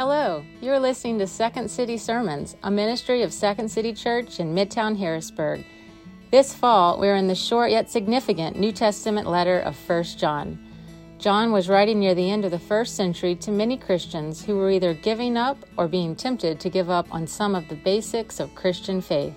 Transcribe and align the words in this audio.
Hello, 0.00 0.42
you're 0.62 0.80
listening 0.80 1.18
to 1.18 1.26
Second 1.26 1.70
City 1.70 1.98
Sermons, 1.98 2.56
a 2.62 2.70
ministry 2.70 3.20
of 3.20 3.34
Second 3.34 3.70
City 3.70 3.92
Church 3.92 4.40
in 4.40 4.54
Midtown 4.54 4.96
Harrisburg. 4.96 5.62
This 6.30 6.54
fall, 6.54 6.98
we're 6.98 7.16
in 7.16 7.26
the 7.26 7.34
short 7.34 7.70
yet 7.70 7.90
significant 7.90 8.58
New 8.58 8.72
Testament 8.72 9.26
letter 9.28 9.60
of 9.60 9.76
1 9.86 10.02
John. 10.16 10.58
John 11.18 11.52
was 11.52 11.68
writing 11.68 12.00
near 12.00 12.14
the 12.14 12.30
end 12.30 12.46
of 12.46 12.50
the 12.50 12.58
first 12.58 12.96
century 12.96 13.34
to 13.34 13.50
many 13.50 13.76
Christians 13.76 14.42
who 14.42 14.56
were 14.56 14.70
either 14.70 14.94
giving 14.94 15.36
up 15.36 15.58
or 15.76 15.86
being 15.86 16.16
tempted 16.16 16.60
to 16.60 16.70
give 16.70 16.88
up 16.88 17.06
on 17.12 17.26
some 17.26 17.54
of 17.54 17.68
the 17.68 17.76
basics 17.76 18.40
of 18.40 18.54
Christian 18.54 19.02
faith. 19.02 19.34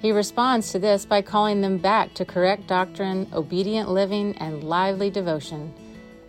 He 0.00 0.12
responds 0.12 0.70
to 0.70 0.78
this 0.78 1.04
by 1.04 1.20
calling 1.22 1.62
them 1.62 1.78
back 1.78 2.14
to 2.14 2.24
correct 2.24 2.68
doctrine, 2.68 3.26
obedient 3.32 3.88
living, 3.88 4.38
and 4.38 4.62
lively 4.62 5.10
devotion. 5.10 5.74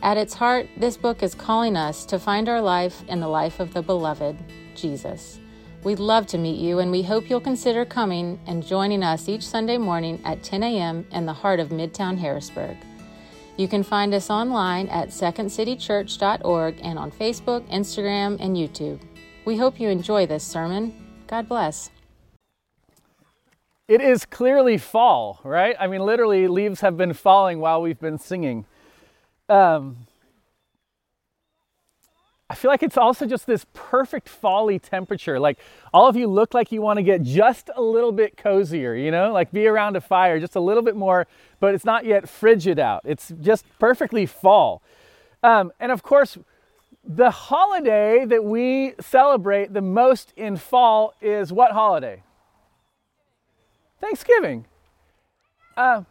At 0.04 0.18
its 0.18 0.34
heart, 0.34 0.68
this 0.78 0.98
book 0.98 1.22
is 1.22 1.36
calling 1.36 1.78
us 1.78 2.06
to 2.06 2.18
find 2.18 2.50
our 2.50 2.62
life 2.62 3.04
in 3.08 3.20
the 3.20 3.28
life 3.28 3.60
of 3.60 3.72
the 3.72 3.84
beloved, 3.84 4.36
Jesus. 4.76 5.40
We'd 5.84 6.00
love 6.00 6.26
to 6.28 6.40
meet 6.40 6.60
you, 6.60 6.80
and 6.80 6.92
we 6.92 7.04
hope 7.04 7.30
you'll 7.30 7.40
consider 7.40 7.86
coming 7.86 8.40
and 8.48 8.66
joining 8.66 9.04
us 9.04 9.30
each 9.30 9.44
Sunday 9.44 9.78
morning 9.78 10.20
at 10.26 10.42
10 10.42 10.64
a.m. 10.64 11.06
in 11.12 11.28
the 11.28 11.34
heart 11.34 11.60
of 11.60 11.70
Midtown 11.70 12.18
Harrisburg. 12.18 12.78
You 13.58 13.68
can 13.68 13.84
find 13.84 14.16
us 14.16 14.32
online 14.32 14.88
at 14.90 15.10
secondcitychurch.org 15.10 16.80
and 16.82 16.98
on 16.98 17.12
Facebook, 17.12 17.62
Instagram, 17.70 18.38
and 18.40 18.58
YouTube. 18.58 19.00
We 19.46 19.58
hope 19.58 19.80
you 19.80 19.90
enjoy 19.90 20.26
this 20.26 20.44
sermon. 20.44 20.96
God 21.28 21.48
bless. 21.48 21.92
It 23.88 24.02
is 24.02 24.26
clearly 24.26 24.80
fall, 24.80 25.42
right? 25.44 25.76
I 25.80 25.86
mean, 25.86 26.02
literally, 26.02 26.48
leaves 26.48 26.82
have 26.82 26.98
been 26.98 27.14
falling 27.14 27.60
while 27.60 27.84
we've 27.84 28.00
been 28.00 28.18
singing. 28.18 28.66
Um, 29.52 30.08
I 32.50 32.56
feel 32.56 32.72
like 32.72 32.84
it's 32.84 32.98
also 32.98 33.26
just 33.26 33.46
this 33.46 33.66
perfect 33.74 34.30
folly 34.30 34.80
temperature. 34.80 35.40
Like 35.40 35.60
all 35.94 36.08
of 36.08 36.16
you 36.16 36.28
look 36.28 36.54
like 36.54 36.72
you 36.72 36.82
want 36.82 36.98
to 36.98 37.04
get 37.04 37.22
just 37.22 37.70
a 37.76 37.82
little 37.82 38.14
bit 38.14 38.38
cozier, 38.38 38.96
you 38.96 39.12
know, 39.12 39.34
like 39.34 39.52
be 39.52 39.68
around 39.68 39.98
a 39.98 40.02
fire 40.02 40.40
just 40.40 40.56
a 40.56 40.62
little 40.62 40.84
bit 40.84 40.96
more, 40.96 41.28
but 41.60 41.76
it's 41.76 41.84
not 41.84 42.06
yet 42.06 42.30
frigid 42.30 42.80
out. 42.80 43.02
It's 43.04 43.34
just 43.42 43.66
perfectly 43.78 44.26
fall. 44.26 44.82
Um, 45.44 45.74
and 45.82 45.92
of 45.92 46.02
course, 46.02 46.38
the 47.04 47.32
holiday 47.32 48.24
that 48.26 48.46
we 48.46 48.94
celebrate 49.02 49.74
the 49.74 49.82
most 49.82 50.34
in 50.38 50.56
fall 50.56 51.14
is 51.22 51.52
what 51.52 51.72
holiday? 51.72 52.24
Thanksgiving. 54.00 54.66
Uh, 55.76 56.04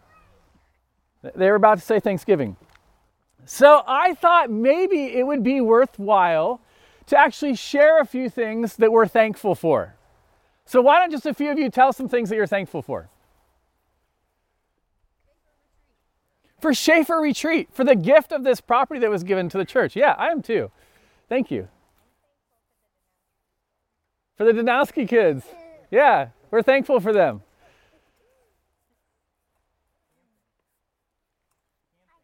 they 1.23 1.49
were 1.49 1.57
about 1.57 1.79
to 1.79 1.85
say 1.85 2.01
Thanksgiving. 2.01 2.57
So 3.53 3.83
I 3.85 4.15
thought 4.15 4.49
maybe 4.49 5.07
it 5.07 5.27
would 5.27 5.43
be 5.43 5.61
worthwhile 5.61 6.61
to 7.07 7.19
actually 7.19 7.57
share 7.57 7.99
a 7.99 8.07
few 8.07 8.31
things 8.31 8.77
that 8.77 8.93
we're 8.93 9.09
thankful 9.09 9.57
for. 9.57 9.97
So 10.67 10.81
why 10.81 11.01
don't 11.01 11.11
just 11.11 11.27
a 11.27 11.35
few 11.35 11.51
of 11.51 11.59
you 11.59 11.69
tell 11.69 11.93
some 11.93 12.09
things 12.09 12.29
that 12.29 12.37
you're 12.37 12.47
thankful 12.47 12.81
for? 12.81 13.09
For 16.61 16.73
Schaefer 16.73 17.17
Retreat, 17.17 17.69
for 17.73 17.83
the 17.83 17.97
gift 17.97 18.31
of 18.31 18.45
this 18.45 18.61
property 18.61 19.01
that 19.01 19.11
was 19.11 19.25
given 19.25 19.49
to 19.49 19.59
the 19.59 19.65
church. 19.65 19.97
Yeah, 19.97 20.15
I 20.17 20.29
am 20.29 20.43
too. 20.43 20.71
Thank 21.29 21.51
you. 21.51 21.67
For 24.37 24.45
the 24.45 24.53
Danowski 24.53 25.09
kids. 25.09 25.45
Yeah, 25.91 26.29
we're 26.53 26.63
thankful 26.63 27.01
for 27.01 27.13
them. 27.13 27.43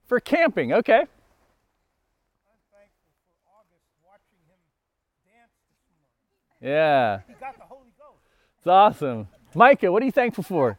For 0.05 0.21
camping, 0.21 0.73
okay. 0.73 1.07
Yeah. 6.61 7.21
He 7.27 7.35
got 7.35 7.57
the 7.57 7.65
Holy 7.65 7.91
Ghost. 7.99 8.21
It's 8.59 8.67
awesome. 8.67 9.29
Micah, 9.55 9.91
what 9.93 10.03
are 10.03 10.07
you 10.07 10.12
thankful 10.12 10.45
for? 10.45 10.79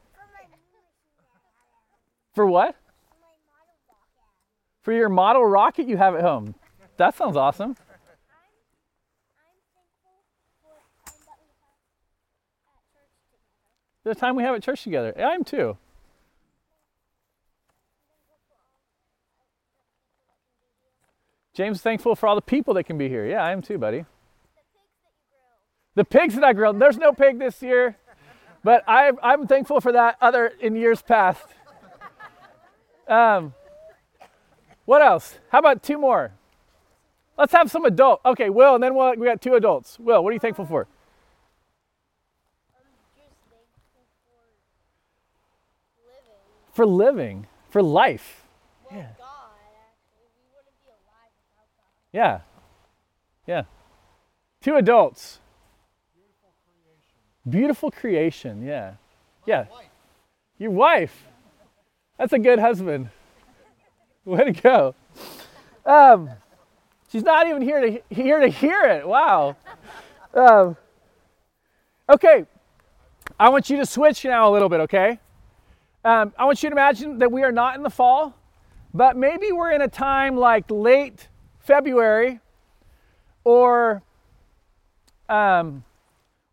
For 2.33 2.45
what? 2.45 2.75
For 4.81 4.93
your 4.93 5.09
model 5.09 5.45
rocket 5.45 5.87
you 5.87 5.97
have 5.97 6.15
at 6.15 6.21
home. 6.21 6.55
That 6.97 7.15
sounds 7.15 7.35
awesome. 7.35 7.75
The 14.03 14.15
time 14.15 14.35
we 14.37 14.43
have 14.43 14.55
at 14.55 14.63
church 14.63 14.83
together. 14.83 15.13
Yeah, 15.17 15.27
I'm 15.27 15.43
too. 15.43 15.77
James 21.53 21.81
thankful 21.81 22.15
for 22.15 22.27
all 22.27 22.35
the 22.35 22.41
people 22.41 22.75
that 22.75 22.83
can 22.83 22.97
be 22.97 23.09
here. 23.09 23.25
Yeah, 23.25 23.43
I 23.43 23.51
am 23.51 23.61
too, 23.61 23.77
buddy. 23.77 24.05
The 25.97 26.05
pigs 26.05 26.35
that 26.35 26.43
I 26.43 26.53
grilled. 26.53 26.77
There's 26.77 26.99
no 26.99 27.11
pig 27.11 27.39
this 27.39 27.59
year, 27.63 27.97
but 28.63 28.83
I, 28.87 29.13
I'm 29.23 29.47
thankful 29.47 29.81
for 29.81 29.91
that 29.93 30.15
other 30.21 30.53
in 30.59 30.75
years 30.75 31.01
past. 31.01 31.43
Um, 33.07 33.55
what 34.85 35.01
else? 35.01 35.39
How 35.49 35.57
about 35.57 35.81
two 35.81 35.97
more? 35.97 36.33
Let's 37.35 37.51
have 37.51 37.71
some 37.71 37.83
adult. 37.83 38.21
Okay, 38.23 38.51
Will, 38.51 38.75
and 38.75 38.83
then 38.83 38.93
we'll, 38.93 39.15
we 39.15 39.25
got 39.25 39.41
two 39.41 39.55
adults. 39.55 39.97
Will, 39.97 40.23
what 40.23 40.29
are 40.29 40.33
you 40.33 40.39
thankful 40.39 40.67
for? 40.67 40.85
For 46.73 46.85
living, 46.85 47.47
for 47.71 47.81
life. 47.81 48.43
Yeah. 48.91 49.07
Yeah. 52.11 52.41
Yeah. 53.47 53.63
Two 54.61 54.75
adults. 54.75 55.39
Beautiful 57.49 57.91
creation. 57.91 58.63
Yeah. 58.63 58.93
Yeah. 59.45 59.65
Wife. 59.69 59.85
Your 60.57 60.71
wife. 60.71 61.23
That's 62.17 62.33
a 62.33 62.39
good 62.39 62.59
husband. 62.59 63.09
Way 64.25 64.51
to 64.51 64.51
go. 64.51 64.95
Um, 65.85 66.29
she's 67.09 67.23
not 67.23 67.47
even 67.47 67.61
here 67.61 67.79
to 67.79 68.01
here 68.09 68.39
to 68.39 68.47
hear 68.47 68.81
it. 68.83 69.07
Wow. 69.07 69.55
Um, 70.33 70.75
okay, 72.09 72.45
I 73.39 73.49
want 73.49 73.69
you 73.69 73.77
to 73.77 73.85
switch 73.85 74.25
now 74.25 74.49
a 74.49 74.51
little 74.51 74.67
bit. 74.67 74.81
Okay, 74.81 75.19
um, 76.03 76.33
I 76.37 76.45
want 76.45 76.61
you 76.61 76.69
to 76.69 76.73
imagine 76.73 77.19
that 77.19 77.31
we 77.31 77.43
are 77.43 77.51
not 77.51 77.75
in 77.75 77.83
the 77.83 77.89
fall, 77.89 78.35
but 78.93 79.15
maybe 79.15 79.51
we're 79.51 79.71
in 79.71 79.81
a 79.81 79.87
time 79.87 80.35
like 80.35 80.65
late 80.69 81.29
February 81.59 82.39
or, 83.43 84.01
um, 85.29 85.83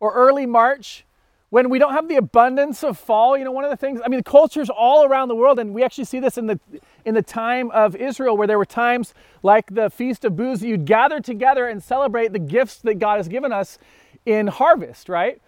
or 0.05 0.13
early 0.13 0.45
March 0.45 1.03
when 1.49 1.69
we 1.69 1.79
don't 1.79 1.93
have 1.93 2.07
the 2.07 2.15
abundance 2.15 2.83
of 2.83 2.95
fall. 2.95 3.35
You 3.35 3.43
know, 3.43 3.51
one 3.51 3.63
of 3.63 3.71
the 3.71 3.77
things, 3.77 3.99
I 4.05 4.07
mean, 4.07 4.21
cultures 4.21 4.69
all 4.69 5.03
around 5.03 5.29
the 5.29 5.35
world, 5.35 5.57
and 5.57 5.73
we 5.73 5.83
actually 5.83 6.05
see 6.05 6.19
this 6.19 6.37
in 6.37 6.45
the, 6.45 6.59
in 7.05 7.15
the 7.15 7.23
time 7.23 7.71
of 7.71 7.95
Israel 7.95 8.37
where 8.37 8.45
there 8.45 8.59
were 8.59 8.65
times 8.65 9.15
like 9.41 9.73
the 9.73 9.89
Feast 9.89 10.23
of 10.23 10.35
Booths, 10.35 10.61
you'd 10.61 10.85
gather 10.85 11.19
together 11.19 11.67
and 11.67 11.81
celebrate 11.81 12.33
the 12.33 12.39
gifts 12.39 12.77
that 12.77 12.99
God 12.99 13.17
has 13.17 13.27
given 13.27 13.51
us 13.51 13.79
in 14.27 14.45
harvest, 14.45 15.09
right? 15.09 15.41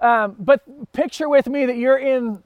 Um, 0.00 0.34
but 0.38 0.62
picture 0.92 1.28
with 1.28 1.46
me 1.46 1.66
that 1.66 1.76
you're 1.76 1.98
in 1.98 2.42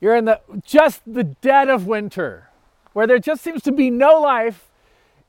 you're 0.00 0.16
in 0.16 0.24
the 0.24 0.40
just 0.64 1.02
the 1.06 1.24
dead 1.24 1.68
of 1.68 1.86
winter 1.86 2.48
where 2.94 3.06
there 3.06 3.18
just 3.18 3.42
seems 3.42 3.62
to 3.62 3.70
be 3.70 3.90
no 3.90 4.18
life 4.18 4.70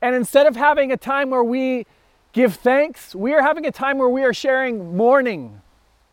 and 0.02 0.16
instead 0.16 0.48
of 0.48 0.56
having 0.56 0.92
a 0.94 0.98
time 0.98 1.30
where 1.30 1.44
we 1.44 1.86
give 2.34 2.56
thanks, 2.56 3.16
we 3.16 3.34
are 3.34 3.42
having 3.42 3.66
a 3.66 3.72
time 3.72 3.98
where 3.98 4.10
we 4.10 4.24
are 4.24 4.34
sharing 4.34 4.98
mourning, 4.98 5.62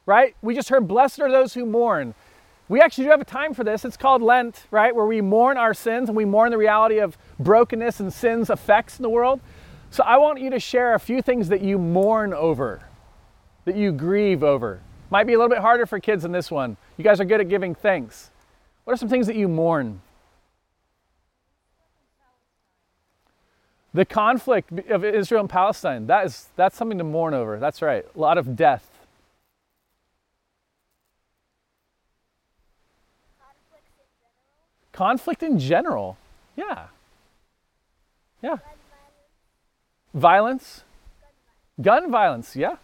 right? 0.07 0.37
We 0.43 0.55
just 0.55 0.69
heard, 0.69 0.87
blessed 0.87 1.21
are 1.21 1.31
those 1.31 1.55
who 1.55 1.67
mourn. 1.67 2.15
We 2.69 2.81
actually 2.81 3.05
do 3.05 3.11
have 3.11 3.21
a 3.21 3.25
time 3.25 3.53
for 3.53 3.65
this. 3.65 3.85
It's 3.85 3.97
called 3.97 4.23
Lent, 4.23 4.67
right? 4.71 4.95
Where 4.95 5.07
we 5.07 5.21
mourn 5.21 5.57
our 5.57 5.75
sins 5.75 6.09
and 6.09 6.17
we 6.17 6.25
mourn 6.25 6.53
the 6.53 6.59
reality 6.59 6.99
of 6.99 7.19
brokenness 7.41 7.99
and 7.99 8.13
sin's 8.13 8.49
effects 8.49 8.99
in 8.99 9.03
the 9.03 9.09
world. 9.09 9.41
So 9.91 10.05
I 10.05 10.19
want 10.19 10.41
you 10.41 10.51
to 10.51 10.61
share 10.61 10.95
a 10.95 11.01
few 11.01 11.21
things 11.21 11.49
that 11.49 11.63
you 11.63 11.79
mourn 11.79 12.33
over, 12.33 12.83
that 13.65 13.75
you 13.75 13.91
grieve 13.91 14.45
over. 14.45 14.81
Might 15.11 15.27
be 15.27 15.33
a 15.33 15.37
little 15.37 15.49
bit 15.49 15.59
harder 15.59 15.85
for 15.85 15.99
kids 15.99 16.25
in 16.25 16.31
this 16.31 16.49
one. 16.49 16.77
You 16.97 17.03
guys 17.03 17.19
are 17.19 17.25
good 17.25 17.41
at 17.41 17.49
giving 17.49 17.75
thanks. 17.75 18.31
What 18.85 18.93
are 18.93 18.97
some 18.97 19.09
things 19.09 19.27
that 19.27 19.35
you 19.35 19.49
mourn? 19.49 20.01
The 23.93 24.05
conflict 24.05 24.71
of 24.89 25.05
Israel 25.05 25.41
and 25.41 25.51
Palestine, 25.51 26.07
that 26.07 26.27
is, 26.27 26.49
that's 26.57 26.77
something 26.77 26.99
to 26.99 27.05
mourn 27.05 27.35
over. 27.35 27.59
That's 27.59 27.83
right. 27.83 28.07
A 28.15 28.19
lot 28.19 28.39
of 28.39 28.55
death. 28.55 28.87
Conflict 34.93 35.43
in 35.43 35.59
general. 35.59 36.19
Yeah. 36.57 36.87
Yeah. 38.43 38.59
Violence. 40.15 40.83
Gun 41.81 42.11
violence, 42.11 42.55
yeah. 42.55 42.77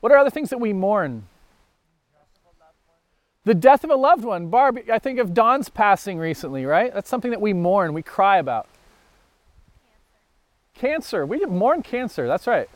What 0.00 0.12
are 0.12 0.18
other 0.18 0.30
things 0.30 0.50
that 0.50 0.58
we 0.58 0.72
mourn? 0.72 1.26
The 3.44 3.54
death 3.54 3.84
of 3.84 3.90
a 3.90 3.96
loved 3.96 4.24
one. 4.24 4.48
Barb, 4.48 4.80
I 4.92 4.98
think 4.98 5.20
of 5.20 5.32
Dawn's 5.32 5.68
passing 5.68 6.18
recently, 6.18 6.66
right? 6.66 6.92
That's 6.92 7.08
something 7.08 7.30
that 7.30 7.40
we 7.40 7.52
mourn, 7.52 7.94
we 7.94 8.02
cry 8.02 8.38
about. 8.38 8.66
Cancer. 10.76 11.24
We 11.24 11.44
mourn 11.46 11.82
cancer. 11.82 12.26
That's 12.26 12.46
right. 12.46 12.68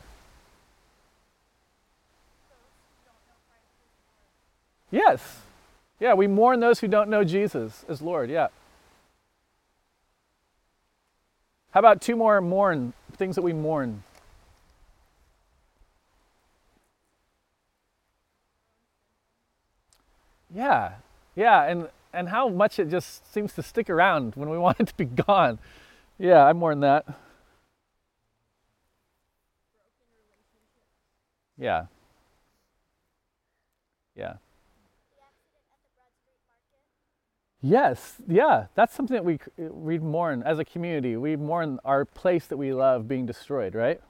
Yes. 4.89 5.39
Yeah, 5.99 6.15
we 6.15 6.27
mourn 6.27 6.59
those 6.59 6.79
who 6.79 6.87
don't 6.87 7.09
know 7.09 7.23
Jesus 7.23 7.85
as 7.87 8.01
Lord. 8.01 8.29
Yeah. 8.29 8.47
How 11.71 11.79
about 11.79 12.01
two 12.01 12.15
more 12.15 12.41
mourn 12.41 12.93
things 13.13 13.35
that 13.35 13.43
we 13.43 13.53
mourn? 13.53 14.03
Yeah. 20.53 20.93
Yeah, 21.35 21.63
and 21.63 21.87
and 22.13 22.27
how 22.27 22.49
much 22.49 22.77
it 22.77 22.89
just 22.89 23.31
seems 23.31 23.53
to 23.53 23.63
stick 23.63 23.89
around 23.89 24.35
when 24.35 24.49
we 24.49 24.57
want 24.65 24.79
it 24.79 24.87
to 24.87 24.95
be 24.95 25.05
gone. 25.05 25.59
Yeah, 26.17 26.45
I 26.45 26.53
mourn 26.53 26.81
that. 26.81 27.05
Yeah. 31.61 31.85
Yeah. 34.15 34.33
Yes, 37.61 38.15
yeah, 38.27 38.65
that's 38.73 38.95
something 38.95 39.13
that 39.13 39.23
we 39.23 39.37
we 39.57 39.99
mourn 39.99 40.41
as 40.41 40.57
a 40.57 40.65
community. 40.65 41.15
We 41.15 41.35
mourn 41.35 41.77
our 41.85 42.05
place 42.05 42.47
that 42.47 42.57
we 42.57 42.73
love 42.73 43.07
being 43.07 43.27
destroyed, 43.27 43.75
right? 43.75 44.01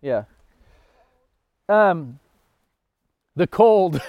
Yeah. 0.00 0.24
Um, 1.68 2.18
the 3.36 3.46
cold. 3.46 4.00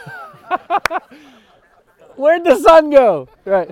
Where'd 2.15 2.45
the 2.45 2.55
sun 2.59 2.89
go? 2.89 3.27
Right. 3.43 3.69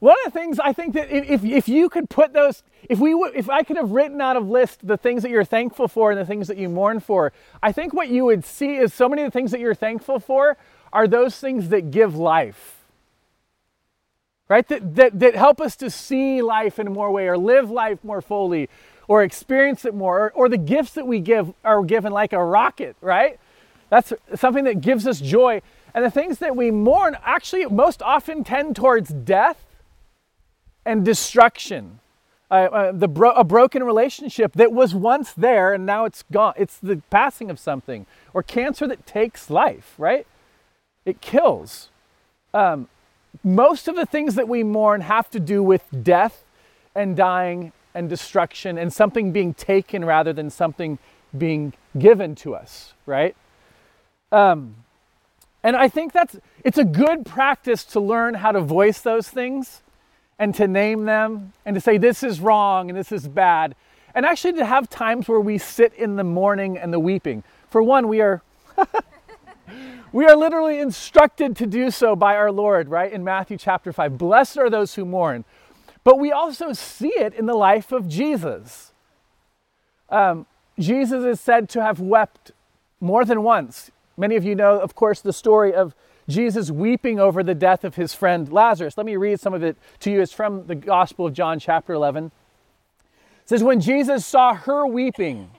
One 0.00 0.16
of 0.24 0.32
the 0.32 0.38
things 0.38 0.58
I 0.58 0.72
think 0.72 0.94
that 0.94 1.10
if, 1.10 1.44
if 1.44 1.68
you 1.68 1.90
could 1.90 2.08
put 2.08 2.32
those, 2.32 2.62
if 2.88 2.98
we 2.98 3.12
if 3.34 3.50
I 3.50 3.62
could 3.62 3.76
have 3.76 3.90
written 3.90 4.20
out 4.22 4.34
of 4.34 4.48
list 4.48 4.86
the 4.86 4.96
things 4.96 5.22
that 5.22 5.30
you're 5.30 5.44
thankful 5.44 5.88
for 5.88 6.10
and 6.10 6.18
the 6.18 6.24
things 6.24 6.48
that 6.48 6.56
you 6.56 6.70
mourn 6.70 7.00
for, 7.00 7.34
I 7.62 7.70
think 7.70 7.92
what 7.92 8.08
you 8.08 8.24
would 8.24 8.44
see 8.44 8.76
is 8.76 8.94
so 8.94 9.10
many 9.10 9.22
of 9.22 9.30
the 9.30 9.38
things 9.38 9.50
that 9.50 9.60
you're 9.60 9.74
thankful 9.74 10.18
for 10.18 10.56
are 10.90 11.06
those 11.06 11.38
things 11.38 11.68
that 11.68 11.90
give 11.90 12.16
life. 12.16 12.78
Right? 14.48 14.66
That, 14.68 14.96
that, 14.96 15.20
that 15.20 15.36
help 15.36 15.60
us 15.60 15.76
to 15.76 15.90
see 15.90 16.40
life 16.40 16.78
in 16.78 16.86
a 16.86 16.90
more 16.90 17.10
way 17.10 17.28
or 17.28 17.36
live 17.36 17.70
life 17.70 18.02
more 18.02 18.22
fully 18.22 18.70
or 19.06 19.22
experience 19.22 19.84
it 19.84 19.94
more 19.94 20.18
or, 20.18 20.30
or 20.30 20.48
the 20.48 20.58
gifts 20.58 20.94
that 20.94 21.06
we 21.06 21.20
give 21.20 21.52
are 21.62 21.82
given 21.84 22.10
like 22.10 22.32
a 22.32 22.42
rocket, 22.42 22.96
right? 23.02 23.38
That's 23.90 24.14
something 24.34 24.64
that 24.64 24.80
gives 24.80 25.06
us 25.06 25.20
joy. 25.20 25.60
And 25.94 26.04
the 26.04 26.10
things 26.10 26.38
that 26.38 26.56
we 26.56 26.70
mourn 26.70 27.18
actually 27.22 27.66
most 27.66 28.02
often 28.02 28.44
tend 28.44 28.76
towards 28.76 29.10
death 29.10 29.66
and 30.90 31.04
destruction. 31.04 32.00
Uh, 32.50 32.54
uh, 32.54 32.92
the 32.92 33.06
bro- 33.06 33.32
a 33.32 33.44
broken 33.44 33.82
relationship 33.84 34.54
that 34.54 34.72
was 34.72 34.92
once 34.92 35.32
there 35.32 35.72
and 35.72 35.86
now 35.86 36.04
it's 36.04 36.24
gone. 36.32 36.52
It's 36.56 36.78
the 36.78 37.00
passing 37.08 37.48
of 37.48 37.60
something, 37.60 38.06
or 38.34 38.42
cancer 38.42 38.88
that 38.88 39.06
takes 39.06 39.50
life, 39.50 39.94
right? 39.98 40.26
it 41.04 41.20
kills. 41.20 41.88
Um, 42.52 42.88
most 43.44 43.88
of 43.88 43.96
the 43.96 44.06
things 44.06 44.34
that 44.34 44.48
we 44.48 44.62
mourn 44.62 45.02
have 45.02 45.30
to 45.30 45.40
do 45.40 45.62
with 45.62 45.84
death 46.02 46.44
and 46.94 47.16
dying 47.16 47.72
and 47.94 48.08
destruction 48.08 48.78
and 48.78 48.92
something 48.92 49.32
being 49.32 49.54
taken 49.54 50.04
rather 50.04 50.32
than 50.32 50.50
something 50.50 50.98
being 51.36 51.72
given 51.98 52.34
to 52.36 52.54
us, 52.54 52.94
right? 53.06 53.36
Um, 54.32 54.76
and 55.62 55.76
I 55.76 55.88
think 55.88 56.12
that's 56.12 56.36
it's 56.64 56.78
a 56.78 56.84
good 56.84 57.24
practice 57.26 57.84
to 57.84 58.00
learn 58.00 58.34
how 58.34 58.52
to 58.52 58.60
voice 58.60 59.00
those 59.00 59.28
things 59.28 59.82
and 60.40 60.52
to 60.56 60.66
name 60.66 61.04
them 61.04 61.52
and 61.64 61.74
to 61.74 61.80
say 61.80 61.98
this 61.98 62.24
is 62.24 62.40
wrong 62.40 62.90
and 62.90 62.98
this 62.98 63.12
is 63.12 63.28
bad. 63.28 63.76
And 64.12 64.26
actually 64.26 64.54
to 64.54 64.66
have 64.66 64.90
times 64.90 65.28
where 65.28 65.38
we 65.38 65.56
sit 65.56 65.94
in 65.94 66.16
the 66.16 66.24
mourning 66.24 66.76
and 66.76 66.92
the 66.92 66.98
weeping. 66.98 67.44
For 67.68 67.80
one, 67.80 68.08
we 68.08 68.20
are 68.20 68.42
We 70.12 70.26
are 70.26 70.34
literally 70.34 70.80
instructed 70.80 71.56
to 71.58 71.66
do 71.66 71.90
so 71.90 72.16
by 72.16 72.34
our 72.34 72.50
Lord, 72.50 72.88
right? 72.88 73.12
In 73.12 73.22
Matthew 73.22 73.56
chapter 73.56 73.92
5. 73.92 74.18
Blessed 74.18 74.58
are 74.58 74.68
those 74.68 74.96
who 74.96 75.04
mourn. 75.04 75.44
But 76.02 76.18
we 76.18 76.32
also 76.32 76.72
see 76.72 77.12
it 77.16 77.32
in 77.34 77.46
the 77.46 77.54
life 77.54 77.92
of 77.92 78.08
Jesus. 78.08 78.92
Um, 80.08 80.46
Jesus 80.78 81.24
is 81.24 81.40
said 81.40 81.68
to 81.70 81.82
have 81.82 82.00
wept 82.00 82.50
more 83.00 83.24
than 83.24 83.44
once. 83.44 83.92
Many 84.16 84.34
of 84.34 84.44
you 84.44 84.56
know, 84.56 84.80
of 84.80 84.96
course, 84.96 85.20
the 85.20 85.32
story 85.32 85.72
of 85.72 85.94
Jesus 86.28 86.70
weeping 86.70 87.18
over 87.18 87.42
the 87.42 87.54
death 87.54 87.84
of 87.84 87.96
his 87.96 88.14
friend 88.14 88.50
Lazarus. 88.52 88.96
Let 88.96 89.06
me 89.06 89.16
read 89.16 89.40
some 89.40 89.54
of 89.54 89.62
it 89.62 89.76
to 90.00 90.10
you. 90.10 90.20
It's 90.20 90.32
from 90.32 90.66
the 90.66 90.74
Gospel 90.74 91.26
of 91.26 91.32
John, 91.32 91.58
chapter 91.58 91.92
11. 91.92 92.26
It 92.26 92.32
says, 93.44 93.62
When 93.62 93.80
Jesus 93.80 94.24
saw 94.24 94.54
her 94.54 94.86
weeping, 94.86 95.50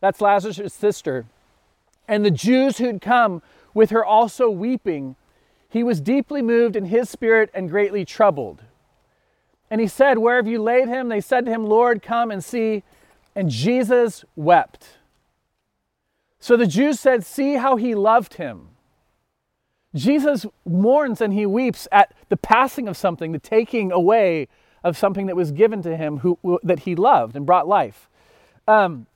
that's 0.00 0.20
Lazarus' 0.20 0.72
sister, 0.72 1.26
and 2.08 2.24
the 2.24 2.30
Jews 2.30 2.78
who'd 2.78 3.00
come 3.00 3.42
with 3.74 3.90
her 3.90 4.04
also 4.04 4.48
weeping, 4.48 5.16
he 5.68 5.82
was 5.82 6.00
deeply 6.00 6.40
moved 6.40 6.76
in 6.76 6.86
his 6.86 7.10
spirit 7.10 7.50
and 7.52 7.68
greatly 7.68 8.04
troubled. 8.04 8.62
And 9.70 9.80
he 9.80 9.88
said, 9.88 10.18
Where 10.18 10.36
have 10.36 10.46
you 10.46 10.62
laid 10.62 10.88
him? 10.88 11.08
They 11.08 11.20
said 11.20 11.44
to 11.46 11.50
him, 11.50 11.66
Lord, 11.66 12.02
come 12.02 12.30
and 12.30 12.42
see. 12.42 12.82
And 13.34 13.50
Jesus 13.50 14.24
wept. 14.34 14.98
So 16.38 16.56
the 16.56 16.66
Jews 16.66 17.00
said, 17.00 17.24
See 17.26 17.54
how 17.54 17.76
he 17.76 17.94
loved 17.94 18.34
him. 18.34 18.68
Jesus 19.96 20.46
mourns 20.64 21.20
and 21.20 21.32
he 21.32 21.46
weeps 21.46 21.88
at 21.90 22.12
the 22.28 22.36
passing 22.36 22.86
of 22.86 22.96
something, 22.96 23.32
the 23.32 23.38
taking 23.38 23.90
away 23.90 24.48
of 24.84 24.96
something 24.96 25.26
that 25.26 25.36
was 25.36 25.50
given 25.50 25.82
to 25.82 25.96
him 25.96 26.18
who, 26.18 26.38
that 26.62 26.80
he 26.80 26.94
loved 26.94 27.34
and 27.34 27.44
brought 27.44 27.66
life. 27.66 28.08
Um, 28.68 29.06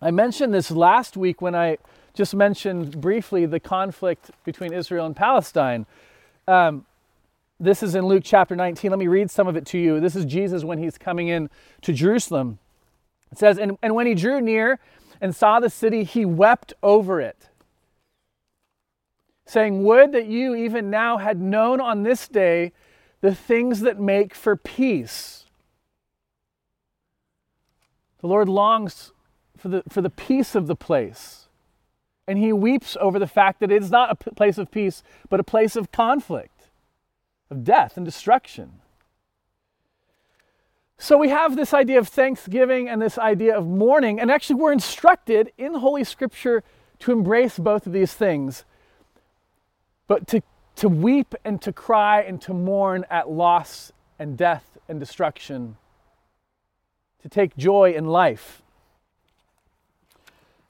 I 0.00 0.10
mentioned 0.10 0.54
this 0.54 0.70
last 0.70 1.16
week 1.16 1.42
when 1.42 1.54
I 1.54 1.78
just 2.14 2.34
mentioned 2.34 3.00
briefly 3.00 3.44
the 3.46 3.60
conflict 3.60 4.30
between 4.44 4.72
Israel 4.72 5.06
and 5.06 5.14
Palestine. 5.14 5.86
Um, 6.48 6.86
this 7.58 7.82
is 7.82 7.94
in 7.94 8.06
Luke 8.06 8.22
chapter 8.24 8.56
19. 8.56 8.90
Let 8.90 8.98
me 8.98 9.06
read 9.06 9.30
some 9.30 9.46
of 9.46 9.56
it 9.56 9.66
to 9.66 9.78
you. 9.78 10.00
This 10.00 10.16
is 10.16 10.24
Jesus 10.24 10.64
when 10.64 10.78
he's 10.78 10.96
coming 10.96 11.28
in 11.28 11.50
to 11.82 11.92
Jerusalem. 11.92 12.58
It 13.30 13.38
says, 13.38 13.58
And, 13.58 13.76
and 13.82 13.94
when 13.94 14.06
he 14.06 14.14
drew 14.14 14.40
near 14.40 14.78
and 15.20 15.36
saw 15.36 15.60
the 15.60 15.68
city, 15.68 16.04
he 16.04 16.24
wept 16.24 16.72
over 16.82 17.20
it, 17.20 17.49
saying, 19.50 19.82
Would 19.84 20.12
that 20.12 20.26
you 20.26 20.54
even 20.54 20.90
now 20.90 21.18
had 21.18 21.40
known 21.40 21.80
on 21.80 22.02
this 22.02 22.28
day 22.28 22.72
the 23.20 23.34
things 23.34 23.80
that 23.80 24.00
make 24.00 24.34
for 24.34 24.56
peace. 24.56 25.44
The 28.20 28.26
Lord 28.26 28.48
longs 28.48 29.12
for 29.56 29.68
the, 29.68 29.82
for 29.88 30.00
the 30.00 30.10
peace 30.10 30.54
of 30.54 30.66
the 30.66 30.76
place 30.76 31.48
and 32.30 32.38
he 32.38 32.52
weeps 32.52 32.96
over 33.00 33.18
the 33.18 33.26
fact 33.26 33.58
that 33.58 33.72
it 33.72 33.82
is 33.82 33.90
not 33.90 34.12
a 34.12 34.30
place 34.34 34.56
of 34.56 34.70
peace, 34.70 35.02
but 35.28 35.40
a 35.40 35.42
place 35.42 35.74
of 35.74 35.90
conflict, 35.90 36.70
of 37.50 37.64
death 37.64 37.96
and 37.96 38.06
destruction. 38.06 38.74
So 40.96 41.18
we 41.18 41.30
have 41.30 41.56
this 41.56 41.74
idea 41.74 41.98
of 41.98 42.06
thanksgiving 42.06 42.88
and 42.88 43.02
this 43.02 43.18
idea 43.18 43.58
of 43.58 43.66
mourning, 43.66 44.20
and 44.20 44.30
actually 44.30 44.60
we're 44.60 44.70
instructed 44.70 45.50
in 45.58 45.74
Holy 45.74 46.04
Scripture 46.04 46.62
to 47.00 47.10
embrace 47.10 47.58
both 47.58 47.84
of 47.84 47.92
these 47.92 48.14
things, 48.14 48.64
but 50.10 50.26
to, 50.26 50.42
to 50.74 50.88
weep 50.88 51.36
and 51.44 51.62
to 51.62 51.72
cry 51.72 52.20
and 52.20 52.42
to 52.42 52.52
mourn 52.52 53.04
at 53.10 53.30
loss 53.30 53.92
and 54.18 54.36
death 54.36 54.76
and 54.88 54.98
destruction, 54.98 55.76
to 57.22 57.28
take 57.28 57.56
joy 57.56 57.92
in 57.92 58.06
life. 58.06 58.60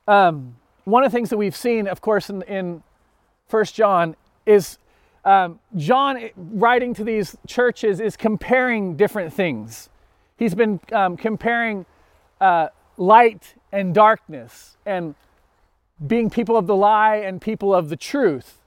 Um, 0.06 0.56
one 0.84 1.04
of 1.04 1.10
the 1.10 1.16
things 1.16 1.30
that 1.30 1.38
we've 1.38 1.56
seen, 1.56 1.88
of 1.88 2.02
course, 2.02 2.28
in, 2.28 2.42
in 2.42 2.82
1 3.48 3.64
John 3.64 4.14
is 4.44 4.76
um, 5.24 5.58
John 5.74 6.28
writing 6.36 6.92
to 6.92 7.02
these 7.02 7.34
churches 7.46 7.98
is 7.98 8.18
comparing 8.18 8.94
different 8.94 9.32
things. 9.32 9.88
He's 10.36 10.54
been 10.54 10.80
um, 10.92 11.16
comparing 11.16 11.86
uh, 12.42 12.68
light 12.98 13.54
and 13.72 13.94
darkness 13.94 14.76
and 14.84 15.14
being 16.06 16.28
people 16.28 16.58
of 16.58 16.66
the 16.66 16.76
lie 16.76 17.16
and 17.16 17.40
people 17.40 17.74
of 17.74 17.88
the 17.88 17.96
truth. 17.96 18.59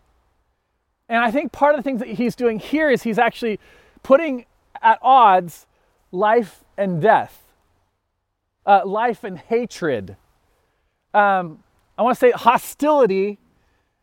And 1.09 1.19
I 1.19 1.31
think 1.31 1.51
part 1.51 1.75
of 1.75 1.79
the 1.79 1.83
things 1.83 1.99
that 1.99 2.09
he's 2.09 2.35
doing 2.35 2.59
here 2.59 2.89
is 2.89 3.03
he's 3.03 3.19
actually 3.19 3.59
putting 4.01 4.45
at 4.81 4.99
odds 5.01 5.65
life 6.11 6.63
and 6.77 7.01
death, 7.01 7.41
uh, 8.65 8.85
life 8.85 9.23
and 9.23 9.37
hatred. 9.37 10.15
Um, 11.13 11.63
I 11.97 12.03
want 12.03 12.15
to 12.15 12.19
say 12.19 12.31
hostility 12.31 13.37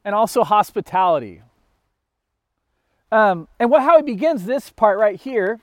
and 0.04 0.14
also 0.14 0.44
hospitality. 0.44 1.42
Um, 3.12 3.48
and 3.58 3.70
what, 3.70 3.82
how 3.82 3.96
he 3.96 4.02
begins 4.02 4.44
this 4.44 4.70
part 4.70 4.98
right 4.98 5.20
here, 5.20 5.60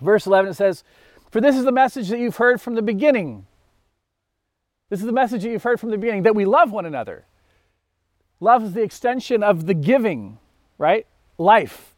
verse 0.00 0.26
11, 0.26 0.50
it 0.50 0.54
says, 0.54 0.82
For 1.30 1.40
this 1.40 1.56
is 1.56 1.64
the 1.64 1.72
message 1.72 2.08
that 2.08 2.18
you've 2.18 2.36
heard 2.36 2.60
from 2.60 2.74
the 2.74 2.82
beginning. 2.82 3.46
This 4.90 5.00
is 5.00 5.06
the 5.06 5.12
message 5.12 5.42
that 5.42 5.50
you've 5.50 5.62
heard 5.62 5.80
from 5.80 5.90
the 5.90 5.98
beginning 5.98 6.24
that 6.24 6.34
we 6.34 6.44
love 6.44 6.72
one 6.72 6.84
another. 6.84 7.24
Love 8.40 8.64
is 8.64 8.72
the 8.72 8.82
extension 8.82 9.42
of 9.42 9.66
the 9.66 9.74
giving, 9.74 10.38
right? 10.82 11.06
Life. 11.38 11.94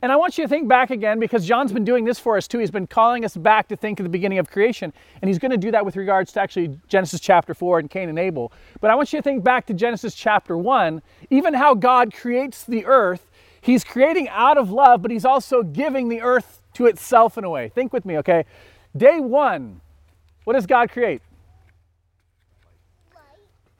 And 0.00 0.10
I 0.10 0.16
want 0.16 0.38
you 0.38 0.44
to 0.44 0.48
think 0.48 0.68
back 0.68 0.90
again 0.90 1.20
because 1.20 1.46
John's 1.46 1.72
been 1.72 1.84
doing 1.84 2.04
this 2.04 2.18
for 2.18 2.36
us 2.36 2.48
too. 2.48 2.58
He's 2.58 2.70
been 2.70 2.86
calling 2.86 3.24
us 3.24 3.36
back 3.36 3.68
to 3.68 3.76
think 3.76 4.00
of 4.00 4.04
the 4.04 4.10
beginning 4.10 4.38
of 4.38 4.50
creation. 4.50 4.92
And 5.20 5.28
he's 5.28 5.38
going 5.38 5.50
to 5.50 5.56
do 5.56 5.70
that 5.72 5.84
with 5.84 5.96
regards 5.96 6.32
to 6.32 6.40
actually 6.40 6.78
Genesis 6.88 7.20
chapter 7.20 7.54
4 7.54 7.80
and 7.80 7.90
Cain 7.90 8.08
and 8.08 8.18
Abel. 8.18 8.52
But 8.80 8.90
I 8.90 8.94
want 8.94 9.12
you 9.12 9.18
to 9.18 9.22
think 9.22 9.44
back 9.44 9.66
to 9.66 9.74
Genesis 9.74 10.14
chapter 10.14 10.56
1, 10.56 11.02
even 11.30 11.54
how 11.54 11.74
God 11.74 12.12
creates 12.12 12.64
the 12.64 12.84
earth. 12.86 13.30
He's 13.60 13.84
creating 13.84 14.28
out 14.30 14.58
of 14.58 14.70
love, 14.70 15.02
but 15.02 15.10
he's 15.10 15.24
also 15.24 15.62
giving 15.62 16.08
the 16.08 16.20
earth 16.20 16.62
to 16.74 16.86
itself 16.86 17.38
in 17.38 17.44
a 17.44 17.50
way. 17.50 17.68
Think 17.68 17.92
with 17.92 18.04
me, 18.04 18.18
okay? 18.18 18.44
Day 18.96 19.20
one, 19.20 19.80
what 20.44 20.54
does 20.54 20.66
God 20.66 20.90
create? 20.90 21.22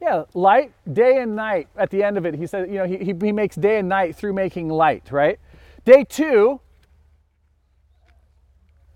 Yeah, 0.02 0.24
light, 0.34 0.72
day 0.92 1.18
and 1.18 1.36
night. 1.36 1.68
At 1.76 1.90
the 1.90 2.02
end 2.02 2.18
of 2.18 2.26
it, 2.26 2.34
he 2.34 2.44
said, 2.48 2.68
you 2.68 2.78
know, 2.78 2.86
he, 2.86 2.96
he 3.04 3.30
makes 3.30 3.54
day 3.54 3.78
and 3.78 3.88
night 3.88 4.16
through 4.16 4.32
making 4.32 4.68
light, 4.68 5.12
right? 5.12 5.38
Day 5.84 6.02
two, 6.02 6.60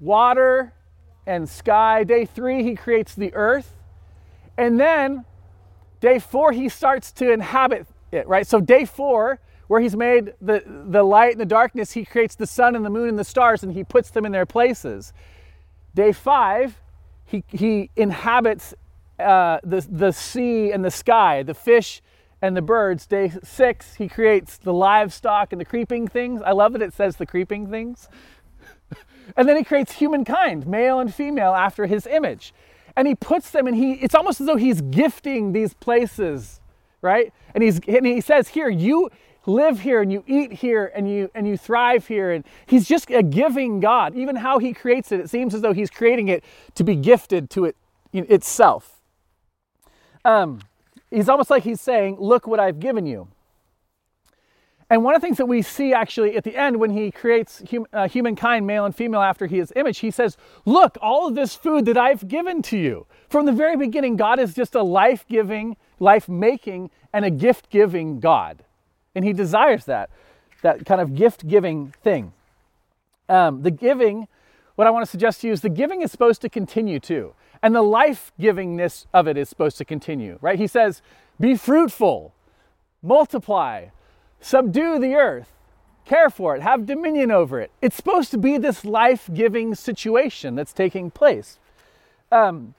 water 0.00 0.72
and 1.24 1.48
sky. 1.48 2.02
Day 2.02 2.24
three, 2.24 2.64
he 2.64 2.74
creates 2.74 3.14
the 3.14 3.32
earth. 3.34 3.76
And 4.58 4.80
then 4.80 5.24
day 6.00 6.18
four, 6.18 6.50
he 6.50 6.68
starts 6.68 7.12
to 7.12 7.30
inhabit 7.30 7.86
it, 8.10 8.26
right? 8.26 8.44
So 8.44 8.60
day 8.60 8.84
four, 8.84 9.38
where 9.68 9.80
he's 9.80 9.96
made 9.96 10.34
the, 10.40 10.64
the 10.66 11.04
light 11.04 11.30
and 11.30 11.40
the 11.40 11.46
darkness, 11.46 11.92
he 11.92 12.04
creates 12.04 12.34
the 12.34 12.48
sun 12.48 12.74
and 12.74 12.84
the 12.84 12.90
moon 12.90 13.10
and 13.10 13.18
the 13.18 13.24
stars 13.24 13.62
and 13.62 13.72
he 13.72 13.84
puts 13.84 14.10
them 14.10 14.26
in 14.26 14.32
their 14.32 14.46
places. 14.46 15.12
Day 15.94 16.10
five, 16.10 16.80
he, 17.24 17.44
he 17.46 17.90
inhabits 17.94 18.74
uh, 19.18 19.58
the, 19.62 19.86
the 19.88 20.12
sea 20.12 20.72
and 20.72 20.84
the 20.84 20.90
sky, 20.90 21.42
the 21.42 21.54
fish 21.54 22.02
and 22.42 22.56
the 22.56 22.62
birds. 22.62 23.06
Day 23.06 23.32
six, 23.42 23.94
he 23.94 24.08
creates 24.08 24.58
the 24.58 24.72
livestock 24.72 25.52
and 25.52 25.60
the 25.60 25.64
creeping 25.64 26.06
things. 26.08 26.42
I 26.42 26.52
love 26.52 26.72
that 26.72 26.82
it 26.82 26.92
says 26.92 27.16
the 27.16 27.26
creeping 27.26 27.68
things. 27.68 28.08
and 29.36 29.48
then 29.48 29.56
he 29.56 29.64
creates 29.64 29.92
humankind, 29.92 30.66
male 30.66 31.00
and 31.00 31.12
female, 31.12 31.54
after 31.54 31.86
his 31.86 32.06
image. 32.06 32.52
And 32.96 33.06
he 33.06 33.14
puts 33.14 33.50
them 33.50 33.66
and 33.66 33.76
he 33.76 33.94
it's 33.94 34.14
almost 34.14 34.40
as 34.40 34.46
though 34.46 34.56
he's 34.56 34.80
gifting 34.80 35.52
these 35.52 35.74
places, 35.74 36.60
right? 37.02 37.32
And 37.54 37.62
he's 37.62 37.80
and 37.86 38.06
he 38.06 38.20
says, 38.22 38.48
Here, 38.48 38.70
you 38.70 39.10
live 39.44 39.80
here 39.80 40.02
and 40.02 40.10
you 40.10 40.24
eat 40.26 40.52
here 40.52 40.90
and 40.94 41.08
you 41.08 41.30
and 41.34 41.46
you 41.46 41.56
thrive 41.58 42.06
here. 42.06 42.32
And 42.32 42.44
he's 42.66 42.88
just 42.88 43.10
a 43.10 43.22
giving 43.22 43.80
God. 43.80 44.14
Even 44.14 44.36
how 44.36 44.58
he 44.58 44.72
creates 44.72 45.12
it, 45.12 45.20
it 45.20 45.28
seems 45.28 45.54
as 45.54 45.60
though 45.60 45.74
he's 45.74 45.90
creating 45.90 46.28
it 46.28 46.42
to 46.74 46.84
be 46.84 46.96
gifted 46.96 47.50
to 47.50 47.66
it 47.66 47.76
itself. 48.12 48.95
Um, 50.26 50.58
he's 51.08 51.28
almost 51.28 51.50
like 51.50 51.62
he's 51.62 51.80
saying, 51.80 52.16
Look 52.18 52.46
what 52.48 52.58
I've 52.58 52.80
given 52.80 53.06
you. 53.06 53.28
And 54.90 55.02
one 55.02 55.14
of 55.14 55.20
the 55.20 55.26
things 55.26 55.38
that 55.38 55.46
we 55.46 55.62
see 55.62 55.92
actually 55.92 56.36
at 56.36 56.44
the 56.44 56.56
end 56.56 56.78
when 56.78 56.90
he 56.90 57.10
creates 57.10 57.62
hum, 57.70 57.86
uh, 57.92 58.08
humankind, 58.08 58.66
male 58.66 58.84
and 58.84 58.94
female, 58.94 59.20
after 59.20 59.46
his 59.46 59.72
image, 59.76 59.98
he 59.98 60.10
says, 60.10 60.36
Look, 60.64 60.98
all 61.00 61.28
of 61.28 61.36
this 61.36 61.54
food 61.54 61.86
that 61.86 61.96
I've 61.96 62.26
given 62.26 62.60
to 62.62 62.76
you. 62.76 63.06
From 63.28 63.46
the 63.46 63.52
very 63.52 63.76
beginning, 63.76 64.16
God 64.16 64.40
is 64.40 64.52
just 64.52 64.74
a 64.74 64.82
life 64.82 65.24
giving, 65.28 65.76
life 66.00 66.28
making, 66.28 66.90
and 67.12 67.24
a 67.24 67.30
gift 67.30 67.70
giving 67.70 68.18
God. 68.18 68.64
And 69.14 69.24
he 69.24 69.32
desires 69.32 69.84
that, 69.84 70.10
that 70.62 70.84
kind 70.84 71.00
of 71.00 71.14
gift 71.14 71.46
giving 71.46 71.92
thing. 72.02 72.32
Um, 73.28 73.62
the 73.62 73.70
giving, 73.70 74.26
what 74.74 74.88
I 74.88 74.90
want 74.90 75.04
to 75.04 75.10
suggest 75.10 75.40
to 75.40 75.46
you 75.46 75.52
is 75.52 75.60
the 75.60 75.68
giving 75.68 76.02
is 76.02 76.10
supposed 76.10 76.42
to 76.42 76.48
continue 76.48 76.98
too. 76.98 77.34
And 77.62 77.74
the 77.74 77.82
life 77.82 78.32
givingness 78.40 79.06
of 79.12 79.26
it 79.26 79.36
is 79.36 79.48
supposed 79.48 79.78
to 79.78 79.84
continue, 79.84 80.38
right? 80.40 80.58
He 80.58 80.66
says, 80.66 81.02
Be 81.40 81.56
fruitful, 81.56 82.34
multiply, 83.02 83.86
subdue 84.40 84.98
the 84.98 85.14
earth, 85.14 85.52
care 86.04 86.30
for 86.30 86.56
it, 86.56 86.62
have 86.62 86.86
dominion 86.86 87.30
over 87.30 87.60
it. 87.60 87.70
It's 87.82 87.96
supposed 87.96 88.30
to 88.32 88.38
be 88.38 88.58
this 88.58 88.84
life 88.84 89.28
giving 89.32 89.74
situation 89.74 90.54
that's 90.54 90.72
taking 90.72 91.10
place. 91.10 91.58
Um, 92.30 92.74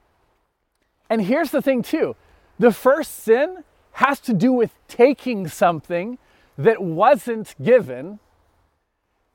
and 1.10 1.22
here's 1.22 1.52
the 1.52 1.62
thing, 1.62 1.82
too 1.82 2.16
the 2.60 2.72
first 2.72 3.24
sin 3.24 3.64
has 3.94 4.20
to 4.22 4.34
do 4.34 4.52
with 4.52 4.72
taking 4.88 5.48
something 5.48 6.18
that 6.58 6.82
wasn't 6.82 7.56
given. 7.62 8.20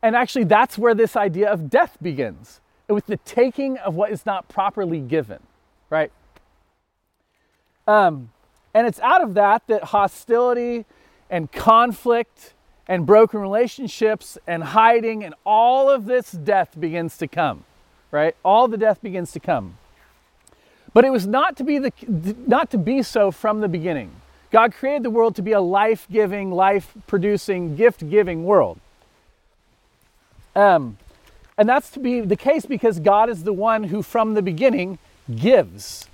And 0.03 0.17
actually, 0.17 0.45
that's 0.45 0.77
where 0.77 0.95
this 0.95 1.15
idea 1.15 1.51
of 1.51 1.71
death 1.71 1.97
begins 2.03 2.61
with 2.95 3.07
the 3.07 3.17
taking 3.19 3.79
of 3.79 3.95
what 3.95 4.11
is 4.11 4.27
not 4.27 4.49
properly 4.49 5.01
given, 5.01 5.41
right? 5.91 6.13
Um, 7.87 8.31
and 8.75 8.87
it's 8.87 9.01
out 9.01 9.23
of 9.23 9.35
that 9.35 9.67
that 9.67 9.85
hostility 9.85 10.85
and 11.31 11.51
conflict 11.51 12.55
and 12.87 13.07
broken 13.07 13.41
relationships 13.41 14.39
and 14.47 14.63
hiding 14.63 15.25
and 15.25 15.35
all 15.45 15.91
of 15.91 16.07
this 16.07 16.33
death 16.33 16.79
begins 16.79 17.17
to 17.19 17.27
come, 17.27 17.65
right? 18.11 18.37
All 18.45 18.69
the 18.69 18.77
death 18.77 19.01
begins 19.03 19.33
to 19.33 19.41
come. 19.41 19.79
But 20.95 21.05
it 21.05 21.11
was 21.11 21.27
not 21.27 21.57
to 21.57 21.65
be 21.65 21.79
the 21.79 21.93
not 22.47 22.71
to 22.71 22.79
be 22.79 23.03
so 23.03 23.31
from 23.31 23.61
the 23.61 23.69
beginning. 23.69 24.11
God 24.51 24.75
created 24.75 25.03
the 25.03 25.11
world 25.11 25.35
to 25.37 25.43
be 25.43 25.53
a 25.53 25.61
life-giving, 25.63 26.51
life-producing, 26.51 27.75
gift-giving 27.75 28.45
world. 28.45 28.79
Um, 30.55 30.99
and 31.59 31.69
that's 31.69 31.91
to 31.91 32.01
be 32.01 32.21
the 32.21 32.37
case 32.37 32.67
because 32.67 32.99
God 33.01 33.29
is 33.29 33.45
the 33.45 33.53
one 33.53 33.85
who, 33.85 34.03
from 34.03 34.35
the 34.35 34.43
beginning, 34.43 34.99
gives. 35.35 36.09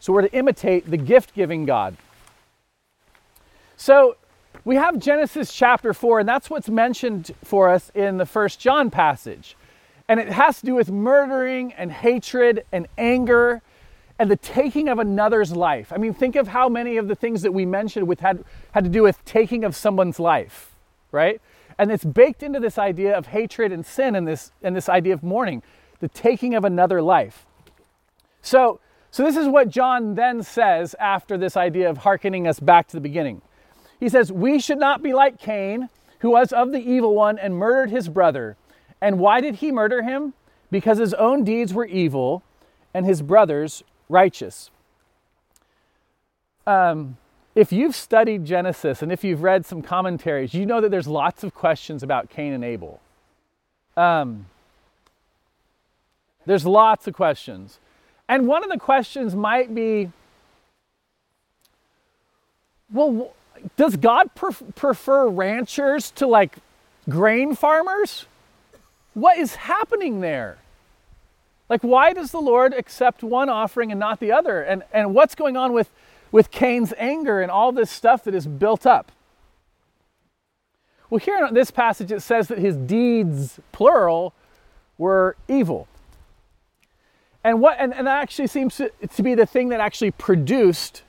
So 0.00 0.12
we're 0.12 0.22
to 0.22 0.32
imitate 0.32 0.90
the 0.90 0.96
gift 0.96 1.34
giving 1.34 1.64
God. 1.64 1.96
So 3.76 4.16
we 4.64 4.76
have 4.76 4.98
Genesis 4.98 5.52
chapter 5.52 5.92
4, 5.92 6.20
and 6.20 6.28
that's 6.28 6.50
what's 6.50 6.68
mentioned 6.68 7.34
for 7.42 7.68
us 7.68 7.90
in 7.94 8.18
the 8.18 8.26
first 8.26 8.60
John 8.60 8.90
passage. 8.90 9.56
And 10.08 10.20
it 10.20 10.28
has 10.28 10.60
to 10.60 10.66
do 10.66 10.74
with 10.74 10.90
murdering 10.90 11.72
and 11.72 11.90
hatred 11.90 12.64
and 12.70 12.86
anger 12.98 13.62
and 14.18 14.30
the 14.30 14.36
taking 14.36 14.88
of 14.88 14.98
another's 14.98 15.56
life. 15.56 15.92
I 15.92 15.96
mean, 15.96 16.14
think 16.14 16.36
of 16.36 16.48
how 16.48 16.68
many 16.68 16.96
of 16.96 17.08
the 17.08 17.14
things 17.16 17.42
that 17.42 17.52
we 17.52 17.66
mentioned 17.66 18.06
with 18.06 18.20
had, 18.20 18.44
had 18.72 18.84
to 18.84 18.90
do 18.90 19.02
with 19.02 19.24
taking 19.24 19.64
of 19.64 19.74
someone's 19.74 20.20
life, 20.20 20.70
right? 21.10 21.40
And 21.82 21.90
it's 21.90 22.04
baked 22.04 22.44
into 22.44 22.60
this 22.60 22.78
idea 22.78 23.18
of 23.18 23.26
hatred 23.26 23.72
and 23.72 23.84
sin 23.84 24.14
and 24.14 24.24
this, 24.24 24.52
and 24.62 24.76
this 24.76 24.88
idea 24.88 25.14
of 25.14 25.24
mourning, 25.24 25.64
the 25.98 26.06
taking 26.06 26.54
of 26.54 26.64
another 26.64 27.02
life. 27.02 27.44
So, 28.40 28.78
so 29.10 29.24
this 29.24 29.36
is 29.36 29.48
what 29.48 29.68
John 29.68 30.14
then 30.14 30.44
says 30.44 30.94
after 31.00 31.36
this 31.36 31.56
idea 31.56 31.90
of 31.90 31.98
hearkening 31.98 32.46
us 32.46 32.60
back 32.60 32.86
to 32.86 32.96
the 32.96 33.00
beginning. 33.00 33.42
He 33.98 34.08
says, 34.08 34.30
We 34.30 34.60
should 34.60 34.78
not 34.78 35.02
be 35.02 35.12
like 35.12 35.40
Cain, 35.40 35.88
who 36.20 36.30
was 36.30 36.52
of 36.52 36.70
the 36.70 36.78
evil 36.78 37.16
one 37.16 37.36
and 37.36 37.56
murdered 37.56 37.90
his 37.90 38.08
brother. 38.08 38.56
And 39.00 39.18
why 39.18 39.40
did 39.40 39.56
he 39.56 39.72
murder 39.72 40.02
him? 40.02 40.34
Because 40.70 40.98
his 40.98 41.14
own 41.14 41.42
deeds 41.42 41.74
were 41.74 41.86
evil 41.86 42.44
and 42.94 43.04
his 43.06 43.22
brother's 43.22 43.82
righteous. 44.08 44.70
Um, 46.64 47.16
if 47.54 47.72
you've 47.72 47.94
studied 47.94 48.44
Genesis 48.44 49.02
and 49.02 49.12
if 49.12 49.22
you've 49.24 49.42
read 49.42 49.66
some 49.66 49.82
commentaries, 49.82 50.54
you 50.54 50.64
know 50.66 50.80
that 50.80 50.90
there's 50.90 51.08
lots 51.08 51.44
of 51.44 51.54
questions 51.54 52.02
about 52.02 52.30
Cain 52.30 52.52
and 52.52 52.64
Abel. 52.64 53.00
Um, 53.96 54.46
there's 56.46 56.66
lots 56.66 57.06
of 57.06 57.14
questions. 57.14 57.78
And 58.28 58.46
one 58.46 58.64
of 58.64 58.70
the 58.70 58.78
questions 58.78 59.34
might 59.34 59.74
be 59.74 60.10
well, 62.92 63.32
does 63.76 63.96
God 63.96 64.34
pref- 64.34 64.62
prefer 64.74 65.28
ranchers 65.28 66.10
to 66.12 66.26
like 66.26 66.56
grain 67.08 67.54
farmers? 67.54 68.26
What 69.14 69.38
is 69.38 69.54
happening 69.54 70.20
there? 70.20 70.58
Like, 71.68 71.82
why 71.82 72.12
does 72.12 72.32
the 72.32 72.40
Lord 72.40 72.74
accept 72.74 73.22
one 73.22 73.48
offering 73.48 73.90
and 73.90 73.98
not 73.98 74.20
the 74.20 74.30
other? 74.30 74.62
And, 74.62 74.82
and 74.92 75.14
what's 75.14 75.34
going 75.34 75.56
on 75.56 75.72
with 75.72 75.90
with 76.32 76.50
Cain's 76.50 76.92
anger 76.96 77.40
and 77.40 77.50
all 77.50 77.70
this 77.70 77.90
stuff 77.90 78.24
that 78.24 78.34
is 78.34 78.46
built 78.46 78.86
up. 78.86 79.12
Well, 81.10 81.18
here 81.18 81.46
in 81.46 81.52
this 81.52 81.70
passage, 81.70 82.10
it 82.10 82.20
says 82.20 82.48
that 82.48 82.58
his 82.58 82.74
deeds, 82.76 83.60
plural, 83.70 84.32
were 84.96 85.36
evil. 85.46 85.86
And 87.44 87.60
what 87.60 87.76
and, 87.78 87.92
and 87.92 88.06
that 88.06 88.22
actually 88.22 88.46
seems 88.46 88.76
to, 88.76 88.90
to 89.14 89.22
be 89.22 89.34
the 89.34 89.46
thing 89.46 89.68
that 89.68 89.80
actually 89.80 90.12
produced 90.12 91.02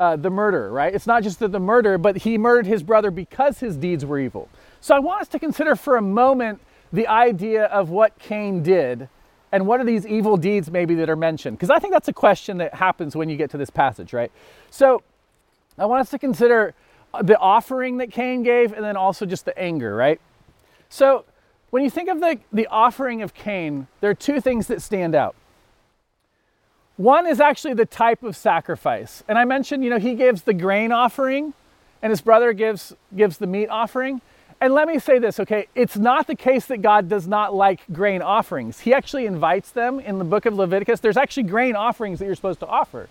uh, 0.00 0.16
the 0.16 0.30
murder, 0.30 0.72
right? 0.72 0.92
It's 0.92 1.06
not 1.06 1.22
just 1.22 1.38
that 1.38 1.52
the 1.52 1.60
murder, 1.60 1.98
but 1.98 2.18
he 2.18 2.36
murdered 2.36 2.66
his 2.66 2.82
brother 2.82 3.12
because 3.12 3.60
his 3.60 3.76
deeds 3.76 4.04
were 4.04 4.18
evil. 4.18 4.48
So 4.80 4.94
I 4.94 4.98
want 4.98 5.22
us 5.22 5.28
to 5.28 5.38
consider 5.38 5.76
for 5.76 5.96
a 5.96 6.02
moment 6.02 6.60
the 6.92 7.06
idea 7.06 7.66
of 7.66 7.90
what 7.90 8.18
Cain 8.18 8.62
did 8.62 9.08
and 9.54 9.68
what 9.68 9.80
are 9.80 9.84
these 9.84 10.04
evil 10.04 10.36
deeds 10.36 10.68
maybe 10.68 10.96
that 10.96 11.08
are 11.08 11.14
mentioned? 11.14 11.56
Because 11.56 11.70
I 11.70 11.78
think 11.78 11.92
that's 11.92 12.08
a 12.08 12.12
question 12.12 12.58
that 12.58 12.74
happens 12.74 13.14
when 13.14 13.28
you 13.28 13.36
get 13.36 13.50
to 13.50 13.56
this 13.56 13.70
passage, 13.70 14.12
right? 14.12 14.32
So 14.68 15.00
I 15.78 15.86
want 15.86 16.00
us 16.00 16.10
to 16.10 16.18
consider 16.18 16.74
uh, 17.14 17.22
the 17.22 17.38
offering 17.38 17.98
that 17.98 18.10
Cain 18.10 18.42
gave 18.42 18.72
and 18.72 18.84
then 18.84 18.96
also 18.96 19.24
just 19.24 19.44
the 19.44 19.56
anger, 19.56 19.94
right? 19.94 20.20
So 20.88 21.24
when 21.70 21.84
you 21.84 21.90
think 21.90 22.08
of 22.08 22.18
the, 22.18 22.40
the 22.52 22.66
offering 22.66 23.22
of 23.22 23.32
Cain, 23.32 23.86
there 24.00 24.10
are 24.10 24.14
two 24.14 24.40
things 24.40 24.66
that 24.66 24.82
stand 24.82 25.14
out. 25.14 25.36
One 26.96 27.24
is 27.24 27.38
actually 27.38 27.74
the 27.74 27.86
type 27.86 28.24
of 28.24 28.36
sacrifice. 28.36 29.22
And 29.28 29.38
I 29.38 29.44
mentioned, 29.44 29.84
you 29.84 29.90
know, 29.90 30.00
he 30.00 30.16
gives 30.16 30.42
the 30.42 30.54
grain 30.54 30.90
offering 30.90 31.54
and 32.02 32.10
his 32.10 32.20
brother 32.20 32.52
gives 32.52 32.92
gives 33.14 33.38
the 33.38 33.46
meat 33.46 33.68
offering. 33.68 34.20
And 34.64 34.72
let 34.72 34.88
me 34.88 34.98
say 34.98 35.18
this, 35.18 35.38
okay? 35.40 35.68
It's 35.74 35.98
not 35.98 36.26
the 36.26 36.34
case 36.34 36.64
that 36.66 36.80
God 36.80 37.06
does 37.06 37.28
not 37.28 37.54
like 37.54 37.82
grain 37.92 38.22
offerings. 38.22 38.80
He 38.80 38.94
actually 38.94 39.26
invites 39.26 39.70
them 39.70 40.00
in 40.00 40.16
the 40.16 40.24
book 40.24 40.46
of 40.46 40.54
Leviticus. 40.54 41.00
There's 41.00 41.18
actually 41.18 41.42
grain 41.42 41.76
offerings 41.76 42.18
that 42.18 42.24
you're 42.24 42.34
supposed 42.34 42.60
to 42.60 42.66
offer. 42.66 43.10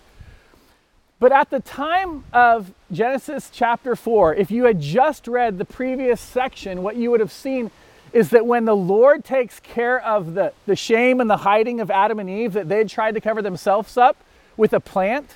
But 1.20 1.32
at 1.32 1.52
the 1.52 1.60
time 1.60 2.24
of 2.34 2.74
Genesis 2.92 3.52
chapter 3.54 3.96
4, 3.96 4.34
if 4.34 4.50
you 4.50 4.64
had 4.64 4.82
just 4.82 5.28
read 5.28 5.60
the 5.60 5.66
previous 5.66 6.20
section, 6.20 6.82
what 6.82 6.96
you 6.96 7.12
would 7.12 7.20
have 7.20 7.32
seen 7.32 7.70
is 8.14 8.32
that 8.32 8.48
when 8.48 8.66
the 8.66 8.76
Lord 8.76 9.24
takes 9.24 9.60
care 9.60 10.04
of 10.04 10.34
the, 10.34 10.54
the 10.66 10.76
shame 10.76 11.22
and 11.22 11.30
the 11.30 11.38
hiding 11.38 11.80
of 11.82 11.92
Adam 11.92 12.18
and 12.18 12.32
Eve, 12.32 12.54
that 12.54 12.68
they'd 12.68 12.90
tried 12.90 13.14
to 13.14 13.22
cover 13.22 13.44
themselves 13.44 13.96
up 13.96 14.18
with 14.58 14.74
a 14.74 14.80
plant, 14.80 15.36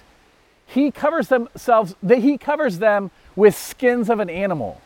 he 0.66 0.90
covers 0.90 1.28
themselves, 1.28 1.94
that 2.02 2.18
he 2.18 2.40
covers 2.40 2.80
them 2.80 3.12
with 3.36 3.56
skins 3.56 4.10
of 4.10 4.20
an 4.20 4.32
animal. 4.32 4.82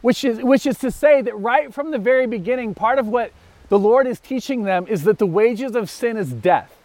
Which 0.00 0.24
is, 0.24 0.38
which 0.38 0.66
is 0.66 0.78
to 0.78 0.90
say 0.90 1.20
that 1.22 1.38
right 1.38 1.72
from 1.72 1.90
the 1.90 1.98
very 1.98 2.26
beginning, 2.26 2.74
part 2.74 2.98
of 2.98 3.06
what 3.06 3.32
the 3.68 3.78
Lord 3.78 4.06
is 4.06 4.18
teaching 4.18 4.64
them 4.64 4.86
is 4.88 5.04
that 5.04 5.18
the 5.18 5.26
wages 5.26 5.76
of 5.76 5.90
sin 5.90 6.16
is 6.16 6.32
death. 6.32 6.76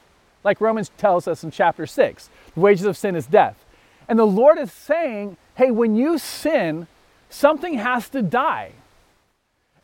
Like 0.44 0.62
Romans 0.62 0.92
tells 0.98 1.28
us 1.28 1.44
in 1.44 1.52
chapter 1.52 1.88
6, 1.88 2.30
the 2.54 2.60
wages 2.60 2.86
of 2.86 2.98
sin 2.98 3.16
is 3.16 3.26
death. 3.26 3.66
And 4.08 4.20
the 4.20 4.26
Lord 4.26 4.58
is 4.60 4.72
saying, 4.72 5.38
hey, 5.56 5.72
when 5.72 5.96
you 5.96 6.18
sin, 6.18 6.88
something 7.30 7.80
has 7.80 8.10
to 8.10 8.22
die. 8.22 8.74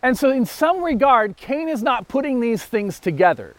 And 0.04 0.18
so, 0.18 0.32
in 0.32 0.46
some 0.46 0.84
regard, 0.84 1.38
Cain 1.38 1.70
is 1.70 1.84
not 1.84 2.08
putting 2.08 2.40
these 2.40 2.64
things 2.64 3.00
together. 3.00 3.56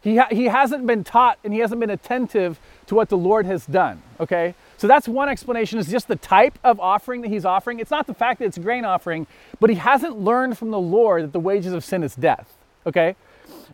He, 0.00 0.16
ha- 0.16 0.28
he 0.30 0.44
hasn't 0.44 0.86
been 0.86 1.04
taught 1.04 1.38
and 1.44 1.52
he 1.52 1.60
hasn't 1.60 1.80
been 1.80 1.90
attentive 1.90 2.58
to 2.86 2.94
what 2.94 3.08
the 3.08 3.16
Lord 3.16 3.44
has 3.46 3.66
done, 3.66 4.02
okay? 4.20 4.54
So 4.78 4.86
that's 4.86 5.08
one 5.08 5.28
explanation 5.28 5.78
is 5.78 5.88
just 5.88 6.08
the 6.08 6.16
type 6.16 6.58
of 6.62 6.78
offering 6.80 7.22
that 7.22 7.28
he's 7.28 7.44
offering. 7.44 7.80
It's 7.80 7.90
not 7.90 8.06
the 8.06 8.14
fact 8.14 8.40
that 8.40 8.46
it's 8.46 8.56
a 8.56 8.60
grain 8.60 8.84
offering, 8.84 9.26
but 9.58 9.70
he 9.70 9.76
hasn't 9.76 10.18
learned 10.18 10.58
from 10.58 10.70
the 10.70 10.78
Lord 10.78 11.24
that 11.24 11.32
the 11.32 11.40
wages 11.40 11.72
of 11.72 11.84
sin 11.84 12.02
is 12.02 12.14
death, 12.14 12.52
okay? 12.86 13.16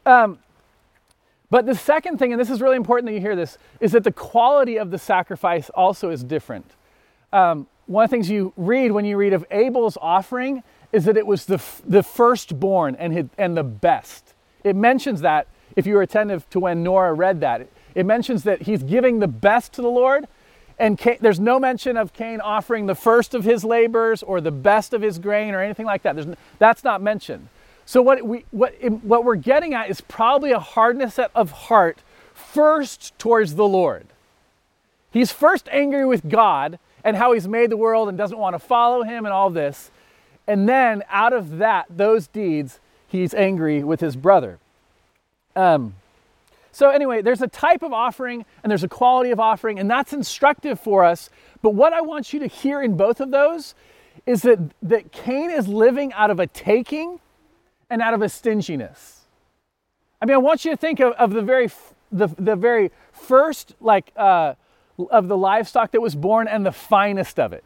Um, 0.07 0.39
but 1.51 1.67
the 1.67 1.75
second 1.75 2.19
thing, 2.19 2.33
and 2.33 2.41
this 2.41 2.51
is 2.51 2.63
really 2.63 2.77
important 2.77 3.07
that 3.09 3.15
you 3.15 3.21
hear 3.21 3.37
this, 3.37 3.59
is 3.81 3.93
that 3.93 4.05
the 4.05 4.13
quality 4.13 4.79
of 4.79 4.91
the 4.91 4.99
sacrifice 4.99 5.71
also 5.71 6.11
is 6.11 6.23
different. 6.25 6.71
Um, 7.33 7.67
one 7.87 8.05
of 8.05 8.11
the 8.11 8.17
things 8.17 8.31
you 8.31 8.53
read 8.57 8.93
when 8.93 9.05
you 9.05 9.17
read 9.17 9.33
of 9.33 9.45
Abel's 9.51 9.99
offering 10.01 10.63
is 10.93 11.05
that 11.07 11.17
it 11.17 11.27
was 11.27 11.47
the, 11.47 11.63
the 11.87 12.03
firstborn 12.03 12.95
and, 12.97 13.13
his, 13.13 13.27
and 13.37 13.57
the 13.57 13.65
best. 13.65 14.35
It 14.63 14.77
mentions 14.77 15.21
that 15.23 15.49
if 15.77 15.87
you 15.87 15.95
were 15.95 16.03
attentive 16.03 16.49
to 16.51 16.61
when 16.61 16.83
Nora 16.83 17.13
read 17.13 17.41
that. 17.41 17.67
It 17.95 18.07
mentions 18.07 18.45
that 18.45 18.63
he's 18.63 18.83
giving 18.83 19.19
the 19.19 19.29
best 19.29 19.73
to 19.75 19.83
the 19.83 19.91
Lord, 19.91 20.27
and 20.83 20.99
Cain, 20.99 21.17
there's 21.21 21.39
no 21.39 21.61
mention 21.61 21.97
of 21.97 22.13
Cain 22.13 22.41
offering 22.41 22.87
the 22.87 22.97
first 22.97 23.35
of 23.35 23.45
his 23.45 23.65
labors 23.65 24.25
or 24.25 24.41
the 24.41 24.51
best 24.51 24.93
of 24.93 25.01
his 25.01 25.21
grain 25.21 25.55
or 25.55 25.63
anything 25.63 25.87
like 25.87 26.03
that. 26.03 26.17
That's 26.59 26.83
not 26.83 27.01
mentioned. 27.01 27.49
So 27.87 28.03
what, 28.03 28.27
we, 28.27 28.45
what, 28.51 28.75
what 29.05 29.25
we're 29.25 29.37
getting 29.37 29.75
at 29.75 29.89
is 29.89 30.01
probably 30.01 30.51
a 30.51 30.59
hardness 30.59 31.21
of 31.37 31.53
heart 31.53 31.99
first 32.35 33.17
towards 33.17 33.55
the 33.55 33.67
Lord. 33.67 34.09
He's 35.13 35.31
first 35.31 35.69
angry 35.71 36.05
with 36.05 36.29
God 36.29 36.81
and 37.05 37.17
how 37.17 37.33
he's 37.33 37.47
made 37.47 37.71
the 37.71 37.77
world 37.77 38.09
and 38.09 38.19
doesn't 38.19 38.39
want 38.39 38.55
to 38.55 38.59
follow 38.59 39.05
him 39.05 39.25
and 39.25 39.33
all 39.33 39.51
this. 39.51 39.93
And 40.49 40.69
then 40.69 41.05
out 41.11 41.33
of 41.33 41.59
that, 41.59 41.87
those 41.89 42.27
deeds, 42.27 42.81
he's 43.07 43.35
angry 43.35 43.85
with 43.85 44.01
his 44.01 44.17
brother. 44.17 44.59
Um, 45.55 45.95
so, 46.73 46.89
anyway, 46.89 47.21
there's 47.21 47.43
a 47.43 47.49
type 47.49 47.83
of 47.83 47.93
offering 47.93 48.47
and 48.63 48.71
there's 48.71 48.83
a 48.83 48.89
quality 48.89 49.31
of 49.31 49.39
offering, 49.39 49.79
and 49.79 49.91
that's 49.91 50.15
instructive 50.15 50.81
for 50.81 51.05
us. 51.05 51.29
But 51.61 51.75
what 51.75 51.93
I 51.93 52.01
want 52.01 52.33
you 52.33 52.41
to 52.41 52.47
hear 52.47 52.83
in 52.83 52.97
both 52.97 53.21
of 53.21 53.31
those 53.31 53.75
is 54.25 54.43
that, 54.43 54.59
that 54.83 55.13
Cain 55.13 55.51
is 55.51 55.69
living 55.69 56.15
out 56.15 56.31
of 56.31 56.41
a 56.41 56.47
taking 56.47 57.21
and 57.91 58.01
out 58.01 58.15
of 58.15 58.23
a 58.23 58.29
stinginess. 58.29 59.27
I 60.21 60.25
mean, 60.25 60.35
I 60.35 60.39
want 60.39 60.65
you 60.65 60.71
to 60.71 60.77
think 60.77 60.99
of, 61.01 61.13
of 61.15 61.33
the, 61.33 61.43
very, 61.43 61.71
the, 62.11 62.29
the 62.39 62.57
very 62.57 62.91
first, 63.13 63.75
like, 63.79 64.11
uh, 64.17 64.55
of 65.11 65.29
the 65.29 65.37
livestock 65.37 65.91
that 65.91 66.01
was 66.01 66.15
born 66.15 66.49
and 66.49 66.65
the 66.65 66.73
finest 66.73 67.39
of 67.39 67.53
it. 67.53 67.65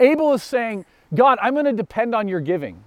Abel 0.00 0.32
is 0.32 0.42
saying, 0.42 0.84
God, 1.14 1.38
I'm 1.40 1.54
going 1.54 1.64
to 1.66 1.72
depend 1.72 2.14
on 2.14 2.26
your 2.26 2.40
giving. 2.40 2.82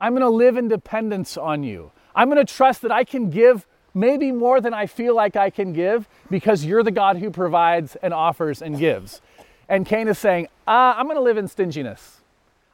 I'm 0.00 0.12
going 0.12 0.22
to 0.22 0.28
live 0.30 0.56
in 0.56 0.68
dependence 0.68 1.36
on 1.36 1.62
you. 1.62 1.90
I'm 2.14 2.30
going 2.30 2.44
to 2.44 2.52
trust 2.52 2.82
that 2.82 2.92
I 2.92 3.04
can 3.04 3.28
give 3.28 3.66
maybe 3.94 4.32
more 4.32 4.60
than 4.60 4.74
I 4.74 4.86
feel 4.86 5.14
like 5.14 5.36
I 5.36 5.50
can 5.50 5.72
give 5.72 6.08
because 6.30 6.64
you're 6.64 6.82
the 6.82 6.90
God 6.90 7.18
who 7.18 7.30
provides 7.30 7.96
and 7.96 8.12
offers 8.12 8.60
and 8.60 8.78
gives. 8.78 9.22
And 9.68 9.86
Cain 9.86 10.08
is 10.08 10.18
saying, 10.18 10.48
uh, 10.66 10.94
I'm 10.96 11.06
going 11.06 11.16
to 11.16 11.22
live 11.22 11.38
in 11.38 11.48
stinginess. 11.48 12.20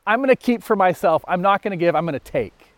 I'm 0.06 0.20
going 0.20 0.30
to 0.30 0.36
keep 0.36 0.62
for 0.62 0.74
myself. 0.74 1.24
I'm 1.28 1.42
not 1.42 1.62
going 1.62 1.72
to 1.72 1.76
give. 1.76 1.94
I'm 1.94 2.04
going 2.04 2.18
to 2.18 2.20
take. 2.20 2.72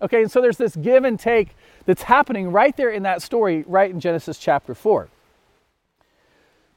Okay, 0.00 0.22
and 0.22 0.30
so 0.30 0.40
there's 0.40 0.56
this 0.56 0.74
give 0.76 1.04
and 1.04 1.18
take 1.18 1.54
that's 1.84 2.02
happening 2.02 2.50
right 2.50 2.76
there 2.76 2.90
in 2.90 3.02
that 3.02 3.22
story, 3.22 3.64
right 3.66 3.90
in 3.90 4.00
Genesis 4.00 4.38
chapter 4.38 4.74
4. 4.74 5.08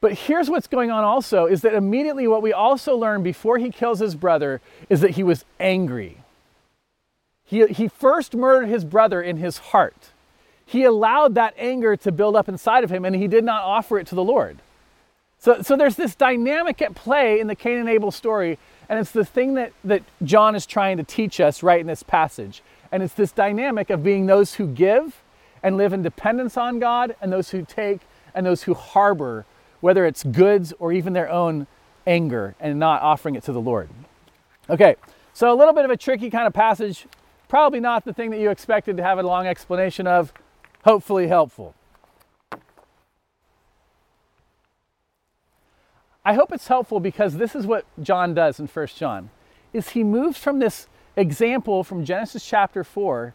But 0.01 0.13
here's 0.13 0.49
what's 0.49 0.67
going 0.67 0.91
on 0.91 1.03
also 1.03 1.45
is 1.45 1.61
that 1.61 1.73
immediately 1.73 2.27
what 2.27 2.41
we 2.41 2.53
also 2.53 2.95
learn 2.95 3.23
before 3.23 3.57
he 3.57 3.71
kills 3.71 3.99
his 3.99 4.15
brother 4.15 4.61
is 4.89 5.01
that 5.01 5.11
he 5.11 5.23
was 5.23 5.45
angry. 5.59 6.17
He, 7.43 7.65
he 7.67 7.87
first 7.87 8.35
murdered 8.35 8.67
his 8.67 8.83
brother 8.83 9.21
in 9.21 9.37
his 9.37 9.57
heart 9.57 10.11
he 10.65 10.83
allowed 10.83 11.35
that 11.35 11.53
anger 11.57 11.95
to 11.97 12.11
build 12.11 12.35
up 12.35 12.49
inside 12.49 12.83
of 12.83 12.89
him 12.89 13.05
and 13.05 13.15
he 13.15 13.27
did 13.27 13.43
not 13.43 13.63
offer 13.63 13.99
it 13.99 14.07
to 14.07 14.15
the 14.15 14.23
Lord. 14.23 14.59
So, 15.37 15.61
so 15.61 15.77
there's 15.77 15.95
this 15.95 16.15
dynamic 16.15 16.81
at 16.81 16.95
play 16.95 17.39
in 17.39 17.47
the 17.47 17.55
Cain 17.55 17.77
and 17.77 17.87
Abel 17.87 18.09
story, 18.09 18.57
and 18.89 18.99
it's 18.99 19.11
the 19.11 19.25
thing 19.25 19.53
that, 19.55 19.73
that 19.83 20.01
John 20.23 20.55
is 20.55 20.65
trying 20.65 20.97
to 20.97 21.03
teach 21.03 21.39
us 21.39 21.61
right 21.61 21.79
in 21.79 21.87
this 21.87 22.01
passage. 22.01 22.63
And 22.91 23.03
it's 23.03 23.13
this 23.13 23.31
dynamic 23.31 23.89
of 23.89 24.03
being 24.03 24.25
those 24.25 24.55
who 24.55 24.67
give 24.67 25.21
and 25.61 25.77
live 25.77 25.93
in 25.93 26.01
dependence 26.01 26.57
on 26.57 26.79
God, 26.79 27.15
and 27.21 27.31
those 27.31 27.49
who 27.49 27.63
take 27.63 28.01
and 28.35 28.45
those 28.45 28.63
who 28.63 28.73
harbor, 28.73 29.45
whether 29.81 30.05
it's 30.05 30.23
goods 30.23 30.73
or 30.79 30.91
even 30.93 31.13
their 31.13 31.29
own 31.29 31.65
anger, 32.05 32.55
and 32.59 32.79
not 32.79 33.01
offering 33.01 33.35
it 33.35 33.43
to 33.43 33.51
the 33.51 33.61
Lord. 33.61 33.89
Okay, 34.69 34.95
so 35.33 35.51
a 35.51 35.55
little 35.55 35.73
bit 35.73 35.85
of 35.85 35.91
a 35.91 35.97
tricky 35.97 36.29
kind 36.29 36.45
of 36.45 36.53
passage, 36.53 37.07
probably 37.47 37.79
not 37.79 38.05
the 38.05 38.13
thing 38.13 38.29
that 38.31 38.39
you 38.39 38.51
expected 38.51 38.97
to 38.97 39.03
have 39.03 39.17
a 39.17 39.23
long 39.23 39.47
explanation 39.47 40.05
of 40.05 40.33
hopefully 40.85 41.27
helpful. 41.27 41.73
I 46.23 46.33
hope 46.33 46.51
it's 46.51 46.67
helpful 46.67 46.99
because 46.99 47.37
this 47.37 47.55
is 47.55 47.67
what 47.67 47.85
John 48.01 48.33
does 48.33 48.59
in 48.59 48.67
1 48.67 48.87
John. 48.95 49.31
Is 49.73 49.89
he 49.89 50.03
moves 50.03 50.37
from 50.37 50.59
this 50.59 50.87
example 51.17 51.83
from 51.83 52.05
Genesis 52.05 52.45
chapter 52.45 52.83
4 52.83 53.33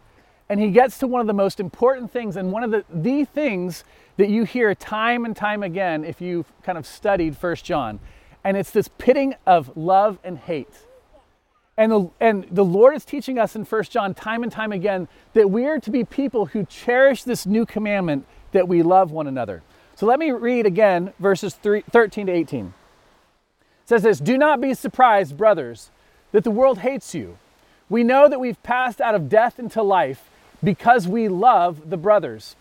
and 0.49 0.59
he 0.59 0.69
gets 0.71 0.97
to 0.99 1.07
one 1.07 1.21
of 1.21 1.27
the 1.27 1.33
most 1.33 1.59
important 1.59 2.11
things 2.11 2.35
and 2.35 2.51
one 2.51 2.63
of 2.63 2.71
the, 2.71 2.83
the 2.89 3.25
things 3.25 3.83
that 4.17 4.29
you 4.29 4.43
hear 4.43 4.73
time 4.73 5.23
and 5.25 5.35
time 5.35 5.61
again 5.61 6.03
if 6.03 6.19
you've 6.19 6.51
kind 6.63 6.77
of 6.77 6.85
studied 6.85 7.35
1 7.35 7.55
John. 7.57 7.99
And 8.43 8.57
it's 8.57 8.71
this 8.71 8.87
pitting 8.87 9.35
of 9.45 9.75
love 9.77 10.19
and 10.23 10.37
hate. 10.37 10.85
And 11.77 11.91
the, 11.91 12.09
and 12.19 12.47
the 12.51 12.65
Lord 12.65 12.95
is 12.95 13.05
teaching 13.05 13.39
us 13.39 13.55
in 13.55 13.63
1 13.63 13.83
John 13.85 14.13
time 14.13 14.43
and 14.43 14.51
time 14.51 14.71
again 14.71 15.07
that 15.33 15.49
we 15.49 15.65
are 15.65 15.79
to 15.79 15.89
be 15.89 16.03
people 16.03 16.47
who 16.47 16.65
cherish 16.65 17.23
this 17.23 17.45
new 17.45 17.65
commandment 17.65 18.25
that 18.51 18.67
we 18.67 18.83
love 18.83 19.11
one 19.11 19.27
another. 19.27 19.63
So 19.95 20.05
let 20.05 20.19
me 20.19 20.31
read 20.31 20.65
again 20.65 21.13
verses 21.19 21.55
3, 21.55 21.83
13 21.91 22.27
to 22.27 22.33
18. 22.33 22.65
It 22.65 22.73
says 23.85 24.03
this 24.03 24.19
Do 24.19 24.37
not 24.37 24.59
be 24.59 24.73
surprised, 24.73 25.37
brothers, 25.37 25.91
that 26.31 26.43
the 26.43 26.51
world 26.51 26.79
hates 26.79 27.15
you. 27.15 27.37
We 27.89 28.03
know 28.03 28.29
that 28.29 28.39
we've 28.39 28.61
passed 28.63 29.01
out 29.01 29.15
of 29.15 29.29
death 29.29 29.59
into 29.59 29.81
life 29.81 30.29
because 30.63 31.07
we 31.07 31.27
love 31.27 31.89
the 31.89 31.97
brothers. 31.97 32.55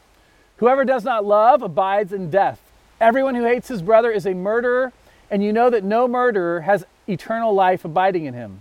Whoever 0.56 0.84
does 0.84 1.04
not 1.04 1.24
love 1.24 1.62
abides 1.62 2.12
in 2.12 2.30
death. 2.30 2.60
Everyone 3.00 3.34
who 3.34 3.44
hates 3.44 3.68
his 3.68 3.80
brother 3.80 4.10
is 4.10 4.26
a 4.26 4.34
murderer, 4.34 4.92
and 5.30 5.42
you 5.42 5.52
know 5.52 5.70
that 5.70 5.84
no 5.84 6.06
murderer 6.06 6.62
has 6.62 6.84
eternal 7.08 7.54
life 7.54 7.84
abiding 7.84 8.26
in 8.26 8.34
him. 8.34 8.60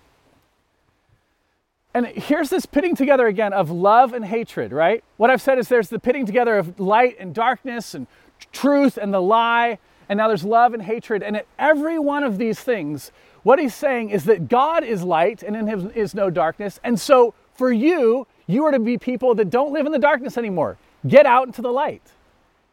And 1.93 2.07
here's 2.07 2.49
this 2.49 2.65
pitting 2.65 2.95
together 2.95 3.27
again 3.27 3.51
of 3.51 3.69
love 3.69 4.13
and 4.13 4.23
hatred, 4.23 4.71
right? 4.71 5.03
What 5.17 5.29
I've 5.29 5.41
said 5.41 5.59
is 5.59 5.67
there's 5.67 5.89
the 5.89 5.99
pitting 5.99 6.25
together 6.25 6.57
of 6.57 6.79
light 6.79 7.17
and 7.19 7.35
darkness 7.35 7.93
and 7.93 8.07
truth 8.53 8.97
and 8.97 9.13
the 9.13 9.21
lie, 9.21 9.77
and 10.07 10.17
now 10.17 10.27
there's 10.27 10.45
love 10.45 10.73
and 10.73 10.83
hatred. 10.83 11.21
And 11.21 11.35
at 11.35 11.45
every 11.59 11.99
one 11.99 12.23
of 12.23 12.37
these 12.37 12.59
things, 12.59 13.11
what 13.43 13.59
he's 13.59 13.75
saying 13.75 14.09
is 14.09 14.23
that 14.25 14.47
God 14.47 14.83
is 14.83 15.03
light 15.03 15.43
and 15.43 15.55
in 15.55 15.67
him 15.67 15.91
is 15.93 16.13
no 16.13 16.29
darkness. 16.29 16.79
And 16.83 16.99
so 16.99 17.33
for 17.53 17.71
you, 17.71 18.25
you 18.47 18.63
are 18.65 18.71
to 18.71 18.79
be 18.79 18.97
people 18.97 19.35
that 19.35 19.49
don't 19.49 19.73
live 19.73 19.85
in 19.85 19.91
the 19.91 19.99
darkness 19.99 20.37
anymore. 20.37 20.77
Get 21.07 21.25
out 21.25 21.47
into 21.47 21.61
the 21.61 21.71
light. 21.71 22.03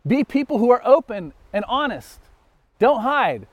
Be 0.06 0.24
people 0.24 0.58
who 0.58 0.70
are 0.70 0.82
open 0.84 1.32
and 1.52 1.64
honest. 1.66 2.20
Don't 2.78 3.00
hide. 3.00 3.46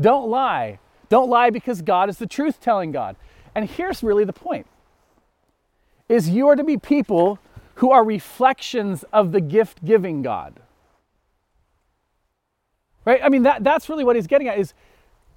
Don't 0.00 0.28
lie. 0.28 0.78
Don't 1.08 1.28
lie 1.28 1.50
because 1.50 1.82
God 1.82 2.08
is 2.08 2.18
the 2.18 2.26
truth 2.26 2.60
telling 2.60 2.90
God. 2.90 3.16
And 3.54 3.68
here's 3.68 4.02
really 4.02 4.24
the 4.24 4.32
point. 4.32 4.66
Is 6.12 6.28
you 6.28 6.48
are 6.48 6.56
to 6.56 6.64
be 6.64 6.76
people 6.76 7.38
who 7.76 7.90
are 7.90 8.04
reflections 8.04 9.02
of 9.12 9.32
the 9.32 9.40
gift 9.40 9.82
giving 9.82 10.20
God. 10.20 10.60
Right? 13.06 13.20
I 13.22 13.30
mean 13.30 13.44
that 13.44 13.64
that's 13.64 13.88
really 13.88 14.04
what 14.04 14.14
he's 14.16 14.26
getting 14.26 14.46
at 14.46 14.58
is 14.58 14.74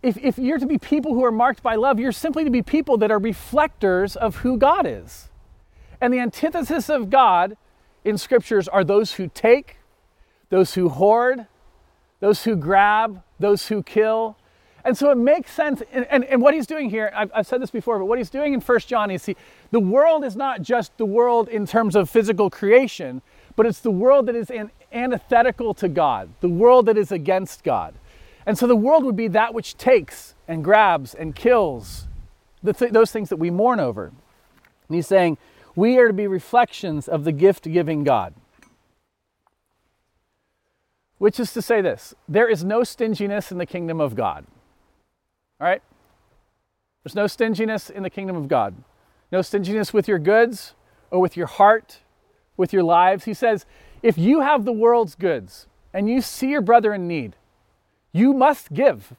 if, 0.04 0.18
if 0.18 0.38
you're 0.38 0.60
to 0.60 0.68
be 0.68 0.78
people 0.78 1.14
who 1.14 1.24
are 1.24 1.32
marked 1.32 1.64
by 1.64 1.76
love, 1.76 1.98
you're 1.98 2.12
simply 2.12 2.44
to 2.44 2.50
be 2.50 2.62
people 2.62 2.98
that 2.98 3.10
are 3.10 3.20
reflectors 3.20 4.18
of 4.18 4.38
who 4.38 4.58
God 4.58 4.86
is. 4.86 5.30
And 6.02 6.14
the 6.14 6.20
antithesis 6.20 6.90
of 6.90 7.10
God 7.10 7.56
in 8.04 8.18
scriptures 8.18 8.68
are 8.68 8.84
those 8.84 9.14
who 9.14 9.30
take, 9.34 9.78
those 10.50 10.74
who 10.74 10.90
hoard, 10.90 11.48
those 12.20 12.44
who 12.44 12.58
grab, 12.58 13.24
those 13.40 13.70
who 13.70 13.82
kill. 13.82 14.38
And 14.86 14.95
so 14.95 15.10
it 15.10 15.17
makes 15.17 15.52
sense. 15.52 15.82
And, 15.91 16.06
and, 16.12 16.24
and 16.26 16.41
what 16.41 16.54
he's 16.54 16.67
doing 16.67 16.91
here, 16.91 17.12
I've, 17.15 17.32
I've, 17.34 17.48
said 17.48 17.60
this 17.60 17.71
before, 17.71 17.98
but 17.98 18.06
what 18.06 18.19
he's 18.19 18.30
doing 18.30 18.54
in 18.54 18.62
First 18.62 18.88
John 18.88 19.10
is 19.10 19.24
see, 19.24 19.36
the 19.71 19.80
world 19.80 20.24
is 20.24 20.36
not 20.36 20.62
just 20.62 20.95
the 20.98 21.06
world 21.06 21.50
in 21.50 21.65
terms 21.65 21.95
of 21.95 22.08
physical 22.08 22.52
creation, 22.52 23.24
but 23.56 23.65
it's 23.65 23.80
the 23.80 23.91
world 23.91 24.28
that 24.28 24.36
is 24.36 24.52
an, 24.52 24.69
antithetical 24.91 25.74
to 25.74 25.89
God, 25.89 26.30
the 26.39 26.50
world 26.50 26.86
that 26.86 26.98
is 26.98 27.12
against 27.12 27.63
God. 27.63 27.95
And 28.45 28.58
so 28.58 28.67
the 28.67 28.76
world 28.76 29.04
would 29.04 29.15
be 29.15 29.28
that 29.30 29.56
which 29.56 29.76
takes 29.76 30.36
and 30.48 30.63
grabs 30.63 31.15
and 31.15 31.36
kills 31.36 32.08
th- 32.63 32.91
those 32.91 33.12
things 33.12 33.30
that 33.30 33.38
we 33.38 33.50
mourn 33.50 33.80
over. 33.80 34.06
And 34.88 34.95
he's 34.95 35.08
saying, 35.08 35.39
we 35.76 35.98
are 35.98 36.08
to 36.08 36.13
be 36.13 36.28
reflections 36.28 37.08
of 37.08 37.24
the 37.24 37.32
gift 37.32 37.63
giving 37.63 38.04
God. 38.04 38.36
Which 41.17 41.39
is 41.39 41.54
to 41.54 41.62
say 41.62 41.82
this 41.82 42.13
there 42.30 42.48
is 42.48 42.63
no 42.63 42.84
stinginess 42.84 43.52
in 43.52 43.58
the 43.58 43.65
kingdom 43.65 44.00
of 44.00 44.15
God. 44.15 44.45
All 45.60 45.68
right? 45.68 45.82
There's 47.04 47.15
no 47.15 47.28
stinginess 47.28 47.89
in 47.89 48.04
the 48.04 48.10
kingdom 48.10 48.36
of 48.36 48.48
God. 48.48 48.76
No 49.32 49.41
stinginess 49.41 49.94
with 49.94 50.08
your 50.08 50.20
goods 50.20 50.74
or 51.12 51.20
with 51.20 51.38
your 51.38 51.48
heart, 51.48 52.00
with 52.58 52.74
your 52.74 52.84
lives. 52.84 53.26
He 53.26 53.34
says, 53.34 53.65
if 54.02 54.18
you 54.18 54.41
have 54.41 54.65
the 54.65 54.72
world's 54.72 55.15
goods 55.15 55.68
and 55.94 56.10
you 56.10 56.22
see 56.22 56.50
your 56.50 56.62
brother 56.62 56.94
in 56.94 57.08
need, 57.08 57.36
you 58.12 58.34
must 58.34 58.74
give. 58.74 59.13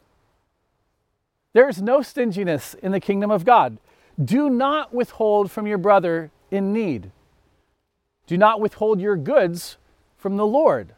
There 1.53 1.69
is 1.69 1.81
no 1.81 2.03
stinginess 2.03 2.75
in 2.75 2.93
the 2.93 3.01
kingdom 3.01 3.31
of 3.31 3.45
God. 3.45 3.79
Do 4.23 4.51
not 4.51 4.95
withhold 4.95 5.51
from 5.51 5.67
your 5.67 5.79
brother 5.79 6.31
in 6.51 6.73
need. 6.73 7.11
Do 8.27 8.37
not 8.37 8.61
withhold 8.61 9.01
your 9.01 9.17
goods 9.17 9.77
from 10.17 10.37
the 10.37 10.47
Lord. 10.47 10.95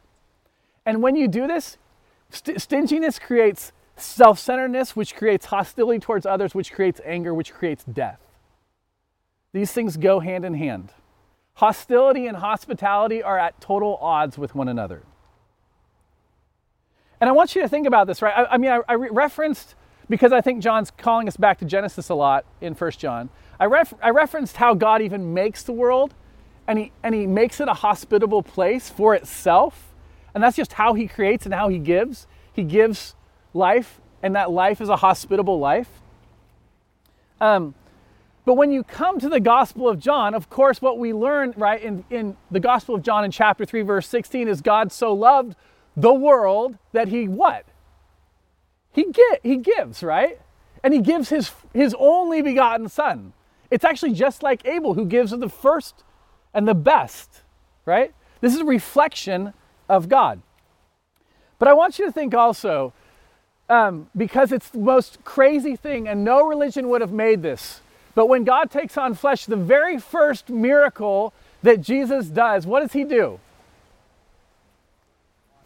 And 0.87 1.03
when 1.03 1.16
you 1.16 1.29
do 1.29 1.46
this, 1.46 1.77
st- 2.31 2.61
stinginess 2.61 3.18
creates 3.18 3.72
self 4.00 4.38
centeredness, 4.38 4.94
which 4.96 5.14
creates 5.14 5.46
hostility 5.46 5.98
towards 5.98 6.26
others, 6.26 6.54
which 6.54 6.72
creates 6.72 7.00
anger, 7.04 7.34
which 7.34 7.52
creates 7.52 7.84
death. 7.84 8.20
These 9.52 9.72
things 9.72 9.96
go 9.96 10.20
hand 10.20 10.44
in 10.44 10.54
hand. 10.54 10.90
Hostility 11.54 12.26
and 12.26 12.37
hospitality 12.37 13.22
are 13.22 13.38
at 13.38 13.61
total 13.61 13.96
odds 14.00 14.38
with 14.38 14.54
one 14.54 14.68
another. 14.68 15.02
And 17.20 17.28
I 17.28 17.32
want 17.32 17.56
you 17.56 17.62
to 17.62 17.68
think 17.68 17.87
about 17.87 18.06
this, 18.06 18.22
right? 18.22 18.34
I, 18.37 18.54
I 18.54 18.56
mean, 18.58 18.70
I, 18.70 18.80
I 18.88 18.92
re- 18.92 19.08
referenced, 19.11 19.74
because 20.08 20.32
I 20.32 20.40
think 20.40 20.62
John's 20.62 20.92
calling 20.92 21.26
us 21.26 21.37
back 21.37 21.58
to 21.58 21.64
Genesis 21.64 22.08
a 22.11 22.14
lot 22.14 22.44
in 22.61 22.74
First 22.74 23.00
John, 23.00 23.30
I, 23.58 23.64
ref- 23.64 23.94
I 24.00 24.11
referenced 24.11 24.56
how 24.56 24.74
God 24.74 25.02
even 25.02 25.34
makes 25.34 25.64
the 25.64 25.72
world 25.72 26.14
and 26.68 26.78
he, 26.78 26.92
and 27.02 27.14
he 27.14 27.26
makes 27.26 27.61
it 27.61 27.68
a 27.68 27.74
hospitable 27.74 28.42
place 28.42 28.88
for 28.88 29.14
itself. 29.14 29.94
And 30.34 30.44
that's 30.44 30.56
just 30.56 30.74
how 30.74 30.94
he 30.94 31.08
creates 31.08 31.44
and 31.44 31.54
how 31.54 31.68
he 31.68 31.78
gives. 31.78 32.26
He 32.52 32.62
gives 32.62 33.16
life, 33.59 34.01
and 34.23 34.35
that 34.37 34.51
life 34.51 34.81
is 34.81 34.88
a 34.88 34.97
hospitable 34.97 35.59
life. 35.59 35.90
Um, 37.40 37.75
but 38.44 38.55
when 38.55 38.73
you 38.73 38.83
come 38.83 39.21
to 39.21 39.29
the 39.29 39.40
Gospel 39.40 39.88
of 39.88 39.99
John, 39.99 40.35
of 40.35 40.49
course, 40.49 40.81
what 40.81 40.99
we 40.99 41.12
learn, 41.12 41.53
right, 41.57 41.83
in, 41.83 42.05
in 42.09 42.37
the 42.51 42.61
Gospel 42.61 42.94
of 42.94 43.03
John 43.03 43.25
in 43.25 43.31
chapter 43.31 43.66
3, 43.66 43.83
verse 43.83 44.09
16 44.09 44.49
is 44.49 44.62
God 44.62 44.90
so 44.90 45.12
loved 45.12 45.55
the 45.94 46.14
world 46.14 46.79
that 46.92 47.09
he 47.09 47.29
what? 47.29 47.66
He 48.92 49.05
get 49.12 49.40
he 49.42 49.57
gives, 49.59 50.03
right? 50.03 50.40
And 50.83 50.94
he 50.94 51.01
gives 51.01 51.29
his 51.29 51.53
his 51.75 51.94
only 51.99 52.40
begotten 52.40 52.88
son. 52.88 53.33
It's 53.71 53.85
actually 53.85 54.14
just 54.14 54.42
like 54.42 54.64
Abel 54.66 54.94
who 54.94 55.05
gives 55.05 55.33
of 55.33 55.40
the 55.40 55.49
first 55.49 56.05
and 56.55 56.66
the 56.66 56.75
best, 56.75 57.42
right? 57.85 58.14
This 58.40 58.55
is 58.55 58.61
a 58.61 58.64
reflection 58.64 59.53
of 59.88 60.09
God. 60.09 60.40
But 61.59 61.68
I 61.68 61.75
want 61.75 61.99
you 61.99 62.07
to 62.07 62.12
think 62.12 62.35
also, 62.35 62.92
um, 63.68 64.09
because 64.16 64.52
it's 64.52 64.70
the 64.70 64.78
most 64.78 65.24
crazy 65.24 65.76
thing, 65.76 66.09
and 66.09 66.24
no 66.24 66.46
religion 66.46 66.88
would 66.88 67.00
have 67.00 67.12
made 67.12 67.42
this. 67.42 67.81
But 68.14 68.28
when 68.28 68.44
God 68.44 68.70
takes 68.70 68.96
on 68.98 69.14
flesh, 69.14 69.46
the 69.46 69.57
very 69.57 69.98
first 69.98 70.50
miracle 70.50 71.33
that 71.62 71.81
Jesus 71.81 72.26
does, 72.28 72.66
what 72.66 72.81
does 72.81 72.92
he 72.92 73.04
do? 73.04 73.40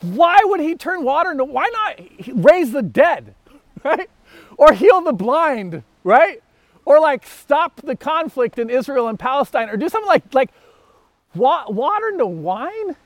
Why 0.03 0.39
would 0.45 0.61
he 0.61 0.75
turn 0.75 1.05
water 1.05 1.33
into, 1.33 1.45
why 1.45 1.71
not 1.73 2.45
raise 2.45 2.73
the 2.73 2.83
dead, 2.83 3.35
right? 3.85 4.11
Or 4.59 4.73
heal 4.73 5.01
the 5.01 5.13
blind, 5.13 5.83
right? 6.05 6.43
Or 6.85 7.01
like 7.01 7.27
stop 7.27 7.81
the 7.83 7.97
conflict 7.97 8.59
in 8.59 8.71
Israel 8.71 9.09
and 9.09 9.19
Palestine, 9.19 9.69
or 9.71 9.77
do 9.77 9.89
something 9.89 10.09
like, 10.09 10.35
like 10.35 10.51
wa- 11.35 11.67
water 11.69 12.09
into 12.09 12.27
wine? 12.27 12.97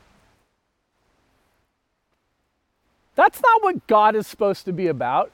That's 3.16 3.42
not 3.42 3.62
what 3.64 3.86
God 3.86 4.14
is 4.14 4.26
supposed 4.26 4.64
to 4.66 4.72
be 4.72 4.86
about. 4.86 5.32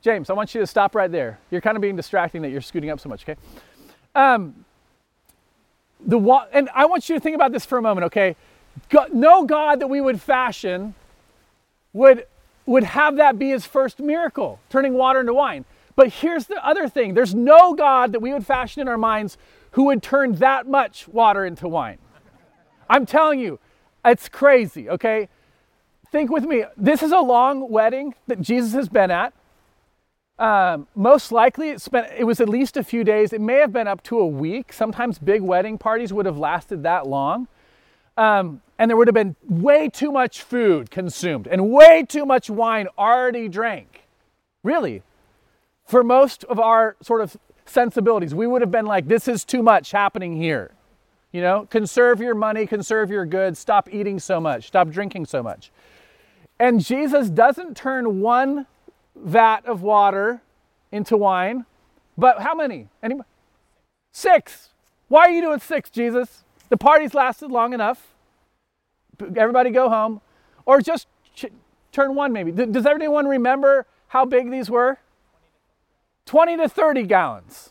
James, 0.00 0.30
I 0.30 0.32
want 0.32 0.54
you 0.54 0.60
to 0.60 0.66
stop 0.66 0.94
right 0.94 1.10
there. 1.10 1.38
You're 1.50 1.60
kind 1.60 1.76
of 1.76 1.82
being 1.82 1.96
distracting 1.96 2.42
that 2.42 2.50
you're 2.50 2.60
scooting 2.60 2.88
up 2.88 3.00
so 3.00 3.08
much, 3.08 3.28
okay? 3.28 3.38
Um, 4.14 4.64
the 6.00 6.16
wa- 6.16 6.46
and 6.52 6.70
I 6.74 6.86
want 6.86 7.08
you 7.08 7.16
to 7.16 7.20
think 7.20 7.34
about 7.34 7.52
this 7.52 7.66
for 7.66 7.76
a 7.76 7.82
moment, 7.82 8.06
okay? 8.06 8.36
No 9.12 9.44
God 9.44 9.80
that 9.80 9.88
we 9.88 10.00
would 10.00 10.20
fashion 10.20 10.94
would, 11.92 12.26
would 12.64 12.84
have 12.84 13.16
that 13.16 13.38
be 13.38 13.50
his 13.50 13.66
first 13.66 13.98
miracle, 13.98 14.60
turning 14.70 14.94
water 14.94 15.20
into 15.20 15.34
wine. 15.34 15.64
But 15.96 16.08
here's 16.12 16.46
the 16.46 16.64
other 16.64 16.88
thing 16.88 17.14
there's 17.14 17.34
no 17.34 17.74
God 17.74 18.12
that 18.12 18.20
we 18.20 18.32
would 18.32 18.46
fashion 18.46 18.80
in 18.80 18.86
our 18.86 18.96
minds 18.96 19.36
who 19.72 19.84
would 19.86 20.00
turn 20.00 20.34
that 20.36 20.68
much 20.68 21.08
water 21.08 21.44
into 21.44 21.66
wine. 21.66 21.98
I'm 22.88 23.04
telling 23.04 23.40
you, 23.40 23.58
it's 24.04 24.28
crazy, 24.28 24.88
okay? 24.88 25.28
Think 26.10 26.30
with 26.30 26.44
me. 26.44 26.64
This 26.76 27.02
is 27.02 27.12
a 27.12 27.20
long 27.20 27.70
wedding 27.70 28.14
that 28.26 28.40
Jesus 28.40 28.72
has 28.72 28.88
been 28.88 29.10
at. 29.10 29.32
Um, 30.38 30.86
most 30.94 31.32
likely, 31.32 31.70
it, 31.70 31.80
spent, 31.80 32.08
it 32.16 32.24
was 32.24 32.40
at 32.40 32.48
least 32.48 32.76
a 32.76 32.84
few 32.84 33.04
days. 33.04 33.32
It 33.32 33.40
may 33.40 33.56
have 33.56 33.72
been 33.72 33.88
up 33.88 34.02
to 34.04 34.18
a 34.18 34.26
week. 34.26 34.72
Sometimes 34.72 35.18
big 35.18 35.42
wedding 35.42 35.76
parties 35.76 36.12
would 36.12 36.26
have 36.26 36.38
lasted 36.38 36.82
that 36.84 37.06
long. 37.06 37.48
Um, 38.16 38.62
and 38.78 38.88
there 38.88 38.96
would 38.96 39.08
have 39.08 39.14
been 39.14 39.36
way 39.48 39.88
too 39.88 40.12
much 40.12 40.42
food 40.42 40.90
consumed 40.90 41.46
and 41.46 41.70
way 41.70 42.04
too 42.08 42.24
much 42.24 42.48
wine 42.48 42.88
already 42.96 43.48
drank. 43.48 44.04
Really. 44.62 45.02
For 45.84 46.04
most 46.04 46.44
of 46.44 46.60
our 46.60 46.96
sort 47.02 47.20
of 47.20 47.36
sensibilities, 47.66 48.34
we 48.34 48.46
would 48.46 48.60
have 48.62 48.70
been 48.70 48.86
like, 48.86 49.08
this 49.08 49.28
is 49.28 49.44
too 49.44 49.62
much 49.62 49.90
happening 49.90 50.36
here. 50.36 50.72
You 51.32 51.42
know, 51.42 51.66
conserve 51.70 52.20
your 52.20 52.34
money, 52.34 52.66
conserve 52.66 53.10
your 53.10 53.26
goods, 53.26 53.58
stop 53.58 53.88
eating 53.92 54.18
so 54.18 54.40
much, 54.40 54.68
stop 54.68 54.88
drinking 54.88 55.26
so 55.26 55.42
much. 55.42 55.70
And 56.58 56.84
Jesus 56.84 57.28
doesn't 57.30 57.76
turn 57.76 58.20
one 58.20 58.66
vat 59.14 59.64
of 59.66 59.82
water 59.82 60.42
into 60.90 61.16
wine, 61.16 61.66
but 62.16 62.40
how 62.40 62.54
many? 62.54 62.88
Anybody? 63.02 63.28
Six. 64.12 64.70
Why 65.08 65.22
are 65.22 65.30
you 65.30 65.40
doing 65.40 65.60
six, 65.60 65.90
Jesus? 65.90 66.44
The 66.68 66.76
party's 66.76 67.14
lasted 67.14 67.50
long 67.50 67.72
enough. 67.72 68.14
Everybody 69.36 69.70
go 69.70 69.88
home. 69.88 70.20
Or 70.66 70.80
just 70.80 71.06
ch- 71.34 71.46
turn 71.92 72.14
one, 72.14 72.32
maybe. 72.32 72.52
Does 72.52 72.86
everyone 72.86 73.26
remember 73.26 73.86
how 74.08 74.24
big 74.24 74.50
these 74.50 74.68
were? 74.68 74.98
20 76.26 76.58
to 76.58 76.68
30 76.68 77.04
gallons. 77.04 77.70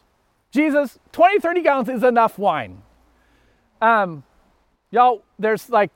Jesus, 0.52 0.98
20, 1.12 1.40
30 1.40 1.62
gallons 1.62 1.90
is 1.90 2.04
enough 2.04 2.40
wine. 2.40 2.82
Um, 3.82 4.24
y'all, 4.90 5.24
there's 5.38 5.70
like, 5.70 5.92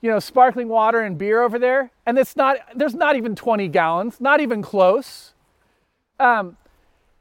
you 0.00 0.10
know, 0.10 0.18
sparkling 0.18 0.68
water 0.68 1.00
and 1.00 1.18
beer 1.18 1.42
over 1.42 1.58
there, 1.58 1.90
and 2.06 2.18
it's 2.18 2.36
not, 2.36 2.58
there's 2.74 2.94
not 2.94 3.16
even 3.16 3.34
20 3.34 3.68
gallons, 3.68 4.20
not 4.20 4.40
even 4.40 4.62
close. 4.62 5.34
Um, 6.20 6.56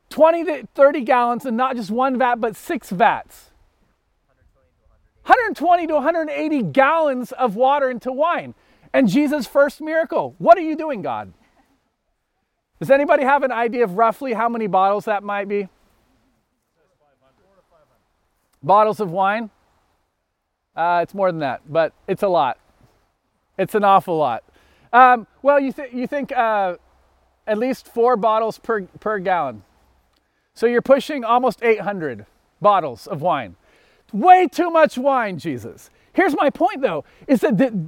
20 0.09 0.45
to 0.45 0.67
30 0.75 1.01
gallons, 1.01 1.45
and 1.45 1.57
not 1.57 1.75
just 1.75 1.89
one 1.89 2.17
vat, 2.17 2.35
but 2.35 2.55
six 2.55 2.89
vats. 2.89 3.51
120 5.23 5.87
to 5.87 5.93
180 5.95 6.63
gallons 6.63 7.31
of 7.33 7.55
water 7.55 7.89
into 7.89 8.11
wine. 8.11 8.53
And 8.93 9.09
Jesus' 9.09 9.45
first 9.45 9.81
miracle. 9.81 10.35
What 10.37 10.57
are 10.57 10.61
you 10.61 10.75
doing, 10.75 11.01
God? 11.01 11.33
Does 12.79 12.91
anybody 12.91 13.23
have 13.23 13.43
an 13.43 13.51
idea 13.51 13.83
of 13.83 13.97
roughly 13.97 14.33
how 14.33 14.47
many 14.47 14.67
bottles 14.67 15.05
that 15.05 15.23
might 15.23 15.47
be? 15.49 15.67
Bottles 18.63 18.99
of 18.99 19.11
wine? 19.11 19.49
Uh, 20.75 20.99
it's 21.03 21.13
more 21.13 21.31
than 21.31 21.39
that, 21.39 21.61
but 21.67 21.91
it's 22.07 22.23
a 22.23 22.27
lot. 22.27 22.57
It's 23.57 23.75
an 23.75 23.83
awful 23.83 24.17
lot. 24.17 24.43
Um, 24.93 25.27
well, 25.41 25.59
you, 25.59 25.71
th- 25.71 25.93
you 25.93 26.07
think 26.07 26.31
uh, 26.31 26.75
at 27.45 27.57
least 27.57 27.87
four 27.87 28.15
bottles 28.17 28.59
per, 28.59 28.83
per 28.99 29.19
gallon. 29.19 29.63
So 30.53 30.65
you're 30.65 30.81
pushing 30.81 31.23
almost 31.23 31.63
800 31.63 32.25
bottles 32.61 33.07
of 33.07 33.21
wine. 33.21 33.55
Way 34.11 34.47
too 34.47 34.69
much 34.69 34.97
wine, 34.97 35.37
Jesus. 35.37 35.89
Here's 36.13 36.35
my 36.35 36.49
point, 36.49 36.81
though, 36.81 37.03
is 37.27 37.41
that 37.41 37.57
the, 37.57 37.79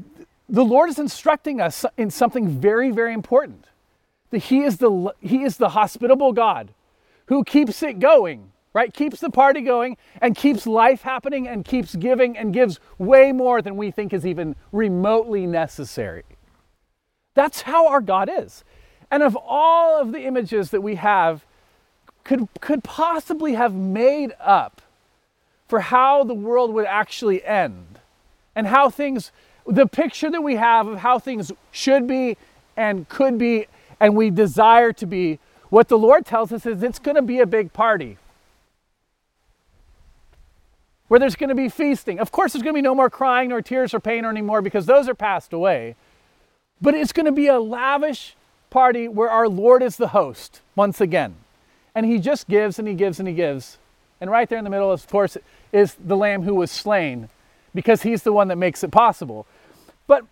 the 0.47 0.65
Lord 0.65 0.89
is 0.89 0.99
instructing 0.99 1.61
us 1.61 1.85
in 1.97 2.11
something 2.11 2.47
very, 2.47 2.91
very 2.91 3.13
important. 3.13 3.65
That 4.29 4.39
He 4.39 4.61
is 4.61 4.77
the 4.77 5.13
He 5.19 5.43
is 5.43 5.57
the 5.57 5.69
hospitable 5.69 6.33
God 6.33 6.73
who 7.27 7.43
keeps 7.43 7.81
it 7.81 7.99
going, 7.99 8.51
right? 8.73 8.93
Keeps 8.93 9.19
the 9.19 9.29
party 9.29 9.61
going 9.61 9.97
and 10.21 10.35
keeps 10.35 10.67
life 10.67 11.01
happening 11.01 11.47
and 11.47 11.65
keeps 11.65 11.95
giving 11.95 12.37
and 12.37 12.53
gives 12.53 12.79
way 12.97 13.31
more 13.31 13.61
than 13.61 13.75
we 13.75 13.91
think 13.91 14.13
is 14.13 14.25
even 14.25 14.55
remotely 14.71 15.47
necessary. 15.47 16.23
That's 17.33 17.61
how 17.61 17.87
our 17.87 18.01
God 18.01 18.29
is. 18.31 18.63
And 19.11 19.23
of 19.23 19.35
all 19.35 19.99
of 19.99 20.11
the 20.11 20.21
images 20.21 20.69
that 20.71 20.81
we 20.81 20.95
have, 20.95 21.45
could, 22.23 22.47
could 22.61 22.83
possibly 22.83 23.53
have 23.53 23.73
made 23.73 24.33
up 24.39 24.81
for 25.67 25.79
how 25.79 26.23
the 26.23 26.33
world 26.33 26.73
would 26.73 26.85
actually 26.85 27.43
end 27.43 27.99
and 28.55 28.67
how 28.67 28.89
things, 28.89 29.31
the 29.65 29.87
picture 29.87 30.29
that 30.29 30.41
we 30.41 30.55
have 30.57 30.87
of 30.87 30.99
how 30.99 31.17
things 31.17 31.51
should 31.71 32.07
be 32.07 32.37
and 32.77 33.09
could 33.09 33.37
be 33.37 33.67
and 33.99 34.15
we 34.15 34.29
desire 34.29 34.93
to 34.93 35.05
be, 35.05 35.39
what 35.69 35.87
the 35.87 35.97
Lord 35.97 36.25
tells 36.25 36.51
us 36.51 36.65
is 36.65 36.83
it's 36.83 36.99
going 36.99 37.15
to 37.15 37.21
be 37.21 37.39
a 37.39 37.45
big 37.45 37.73
party 37.73 38.17
where 41.09 41.19
there's 41.19 41.35
going 41.35 41.49
to 41.49 41.55
be 41.55 41.67
feasting. 41.67 42.19
Of 42.19 42.31
course, 42.31 42.53
there's 42.53 42.63
going 42.63 42.73
to 42.73 42.77
be 42.77 42.83
no 42.83 42.95
more 42.95 43.09
crying, 43.09 43.49
nor 43.49 43.61
tears, 43.61 43.93
or 43.93 43.99
pain, 43.99 44.23
or 44.23 44.29
anymore 44.29 44.61
because 44.61 44.85
those 44.85 45.09
are 45.09 45.15
passed 45.15 45.51
away. 45.51 45.95
But 46.81 46.93
it's 46.93 47.11
going 47.11 47.25
to 47.25 47.33
be 47.33 47.47
a 47.47 47.59
lavish 47.59 48.35
party 48.69 49.07
where 49.07 49.29
our 49.29 49.49
Lord 49.49 49.83
is 49.83 49.97
the 49.97 50.09
host 50.09 50.61
once 50.75 51.01
again. 51.01 51.35
And 51.93 52.05
he 52.05 52.19
just 52.19 52.47
gives 52.47 52.79
and 52.79 52.87
he 52.87 52.93
gives 52.93 53.19
and 53.19 53.27
he 53.27 53.33
gives. 53.33 53.77
And 54.21 54.29
right 54.29 54.47
there 54.47 54.57
in 54.59 54.63
the 54.63 54.69
middle, 54.69 54.91
of 54.91 55.05
course, 55.07 55.35
is 55.73 55.95
the 55.95 56.15
lamb 56.15 56.43
who 56.43 56.55
was 56.55 56.71
slain 56.71 57.29
because 57.73 58.03
he's 58.03 58.23
the 58.23 58.33
one 58.33 58.47
that 58.49 58.57
makes 58.57 58.83
it 58.83 58.91
possible. 58.91 59.47
But 60.07 60.25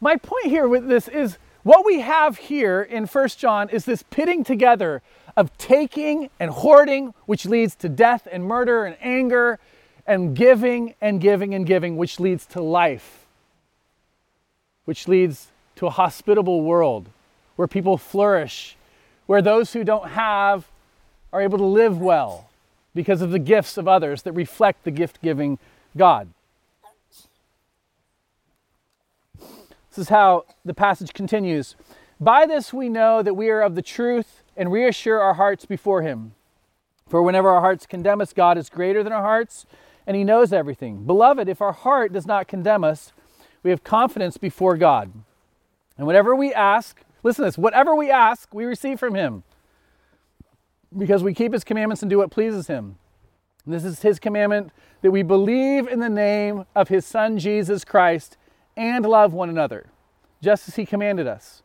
my 0.00 0.16
point 0.16 0.46
here 0.46 0.66
with 0.66 0.88
this 0.88 1.08
is 1.08 1.38
what 1.68 1.84
we 1.84 2.00
have 2.00 2.38
here 2.38 2.80
in 2.80 3.04
First 3.04 3.38
John 3.38 3.68
is 3.68 3.84
this 3.84 4.02
pitting 4.02 4.42
together 4.42 5.02
of 5.36 5.54
taking 5.58 6.30
and 6.40 6.50
hoarding, 6.50 7.12
which 7.26 7.44
leads 7.44 7.74
to 7.74 7.90
death 7.90 8.26
and 8.32 8.42
murder 8.42 8.86
and 8.86 8.96
anger, 9.02 9.58
and 10.06 10.34
giving 10.34 10.94
and 11.02 11.20
giving 11.20 11.54
and 11.54 11.66
giving, 11.66 11.98
which 11.98 12.18
leads 12.18 12.46
to 12.46 12.62
life, 12.62 13.26
which 14.86 15.06
leads 15.06 15.48
to 15.76 15.86
a 15.86 15.90
hospitable 15.90 16.62
world 16.62 17.10
where 17.56 17.68
people 17.68 17.98
flourish, 17.98 18.74
where 19.26 19.42
those 19.42 19.74
who 19.74 19.84
don't 19.84 20.08
have 20.08 20.68
are 21.34 21.42
able 21.42 21.58
to 21.58 21.66
live 21.66 22.00
well 22.00 22.48
because 22.94 23.20
of 23.20 23.30
the 23.30 23.38
gifts 23.38 23.76
of 23.76 23.86
others 23.86 24.22
that 24.22 24.32
reflect 24.32 24.84
the 24.84 24.90
gift 24.90 25.20
giving 25.20 25.58
God. 25.94 26.28
This 29.98 30.06
is 30.06 30.10
how 30.10 30.44
the 30.64 30.74
passage 30.74 31.12
continues. 31.12 31.74
By 32.20 32.46
this 32.46 32.72
we 32.72 32.88
know 32.88 33.20
that 33.20 33.34
we 33.34 33.50
are 33.50 33.60
of 33.60 33.74
the 33.74 33.82
truth 33.82 34.44
and 34.56 34.70
reassure 34.70 35.18
our 35.20 35.34
hearts 35.34 35.66
before 35.66 36.02
Him. 36.02 36.34
For 37.08 37.20
whenever 37.20 37.48
our 37.48 37.60
hearts 37.60 37.84
condemn 37.84 38.20
us, 38.20 38.32
God 38.32 38.56
is 38.56 38.70
greater 38.70 39.02
than 39.02 39.12
our 39.12 39.24
hearts, 39.24 39.66
and 40.06 40.16
He 40.16 40.22
knows 40.22 40.52
everything. 40.52 41.04
Beloved, 41.04 41.48
if 41.48 41.60
our 41.60 41.72
heart 41.72 42.12
does 42.12 42.28
not 42.28 42.46
condemn 42.46 42.84
us, 42.84 43.12
we 43.64 43.70
have 43.70 43.82
confidence 43.82 44.36
before 44.36 44.76
God. 44.76 45.10
And 45.96 46.06
whatever 46.06 46.32
we 46.32 46.54
ask, 46.54 47.02
listen 47.24 47.42
to 47.42 47.48
this, 47.48 47.58
whatever 47.58 47.96
we 47.96 48.08
ask, 48.08 48.54
we 48.54 48.66
receive 48.66 49.00
from 49.00 49.16
Him, 49.16 49.42
because 50.96 51.24
we 51.24 51.34
keep 51.34 51.52
His 51.52 51.64
commandments 51.64 52.04
and 52.04 52.08
do 52.08 52.18
what 52.18 52.30
pleases 52.30 52.68
Him. 52.68 52.98
And 53.64 53.74
this 53.74 53.84
is 53.84 54.02
His 54.02 54.20
commandment 54.20 54.70
that 55.02 55.10
we 55.10 55.24
believe 55.24 55.88
in 55.88 55.98
the 55.98 56.08
name 56.08 56.66
of 56.76 56.86
His 56.86 57.04
Son, 57.04 57.36
Jesus 57.36 57.84
Christ 57.84 58.36
and 58.78 59.04
love 59.04 59.32
one 59.32 59.50
another, 59.50 59.86
just 60.40 60.68
as 60.68 60.76
he 60.76 60.86
commanded 60.86 61.26
us. 61.26 61.62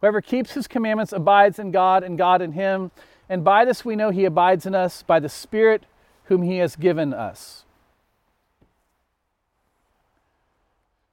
Whoever 0.00 0.20
keeps 0.20 0.52
his 0.52 0.66
commandments 0.66 1.12
abides 1.12 1.58
in 1.58 1.70
God 1.70 2.02
and 2.02 2.18
God 2.18 2.42
in 2.42 2.52
him. 2.52 2.90
And 3.28 3.42
by 3.42 3.64
this 3.64 3.84
we 3.84 3.96
know 3.96 4.10
he 4.10 4.24
abides 4.24 4.66
in 4.66 4.74
us 4.74 5.02
by 5.02 5.20
the 5.20 5.28
Spirit 5.28 5.84
whom 6.24 6.42
he 6.42 6.58
has 6.58 6.76
given 6.76 7.14
us. 7.14 7.64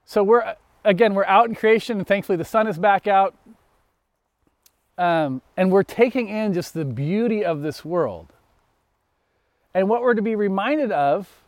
So 0.05 0.23
we're, 0.23 0.55
again, 0.83 1.13
we're 1.13 1.25
out 1.25 1.47
in 1.47 1.55
creation, 1.55 1.97
and 1.99 2.07
thankfully 2.07 2.35
the 2.35 2.45
sun 2.45 2.67
is 2.67 2.77
back 2.77 3.07
out. 3.07 3.35
Um, 4.97 5.41
and 5.57 5.71
we're 5.71 5.83
taking 5.83 6.29
in 6.29 6.53
just 6.53 6.73
the 6.73 6.85
beauty 6.85 7.43
of 7.43 7.61
this 7.61 7.83
world. 7.83 8.33
And 9.73 9.89
what 9.89 10.01
we're 10.01 10.13
to 10.13 10.21
be 10.21 10.35
reminded 10.35 10.91
of 10.91 11.42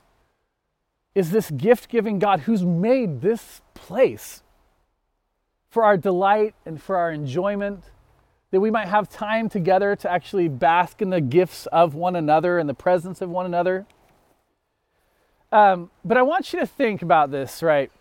is 1.15 1.31
this 1.31 1.49
gift 1.49 1.89
giving 1.89 2.19
God 2.19 2.41
who's 2.41 2.63
made 2.63 3.21
this 3.21 3.61
place 3.73 4.43
for 5.69 5.83
our 5.83 5.97
delight 5.97 6.53
and 6.65 6.81
for 6.81 6.97
our 6.97 7.11
enjoyment, 7.11 7.85
that 8.51 8.59
we 8.59 8.69
might 8.69 8.87
have 8.87 9.09
time 9.09 9.49
together 9.49 9.95
to 9.95 10.11
actually 10.11 10.47
bask 10.47 11.01
in 11.01 11.09
the 11.09 11.21
gifts 11.21 11.65
of 11.67 11.95
one 11.95 12.15
another 12.15 12.59
and 12.59 12.69
the 12.69 12.73
presence 12.73 13.21
of 13.21 13.29
one 13.29 13.45
another. 13.45 13.85
Um, 15.51 15.89
but 16.03 16.17
I 16.17 16.21
want 16.21 16.53
you 16.53 16.59
to 16.59 16.65
think 16.65 17.01
about 17.01 17.31
this, 17.31 17.63
right? 17.63 17.91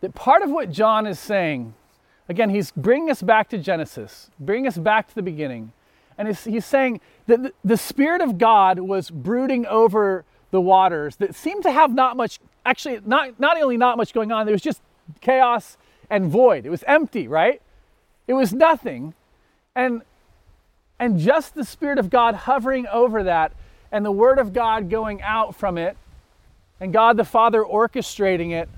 That 0.00 0.14
part 0.14 0.42
of 0.42 0.50
what 0.50 0.70
John 0.70 1.06
is 1.06 1.18
saying, 1.18 1.74
again, 2.28 2.50
he's 2.50 2.70
bringing 2.72 3.10
us 3.10 3.22
back 3.22 3.48
to 3.50 3.58
Genesis, 3.58 4.30
bringing 4.38 4.66
us 4.66 4.78
back 4.78 5.08
to 5.08 5.14
the 5.14 5.22
beginning. 5.22 5.72
And 6.16 6.28
he's, 6.28 6.44
he's 6.44 6.64
saying 6.64 7.00
that 7.26 7.52
the 7.64 7.76
Spirit 7.76 8.20
of 8.20 8.38
God 8.38 8.80
was 8.80 9.10
brooding 9.10 9.66
over 9.66 10.24
the 10.50 10.60
waters 10.60 11.16
that 11.16 11.34
seemed 11.34 11.62
to 11.64 11.72
have 11.72 11.94
not 11.94 12.16
much, 12.16 12.38
actually, 12.64 13.00
not, 13.04 13.38
not 13.38 13.60
only 13.60 13.76
not 13.76 13.96
much 13.96 14.12
going 14.12 14.32
on, 14.32 14.46
there 14.46 14.54
was 14.54 14.62
just 14.62 14.80
chaos 15.20 15.76
and 16.10 16.30
void. 16.30 16.66
It 16.66 16.70
was 16.70 16.82
empty, 16.86 17.28
right? 17.28 17.60
It 18.26 18.34
was 18.34 18.52
nothing. 18.52 19.14
And, 19.74 20.02
and 20.98 21.18
just 21.18 21.54
the 21.54 21.64
Spirit 21.64 21.98
of 21.98 22.10
God 22.10 22.34
hovering 22.34 22.86
over 22.86 23.24
that 23.24 23.52
and 23.92 24.04
the 24.04 24.12
Word 24.12 24.38
of 24.38 24.52
God 24.52 24.90
going 24.90 25.22
out 25.22 25.54
from 25.54 25.78
it 25.78 25.96
and 26.80 26.92
God 26.92 27.16
the 27.16 27.24
Father 27.24 27.62
orchestrating 27.62 28.52
it, 28.52 28.68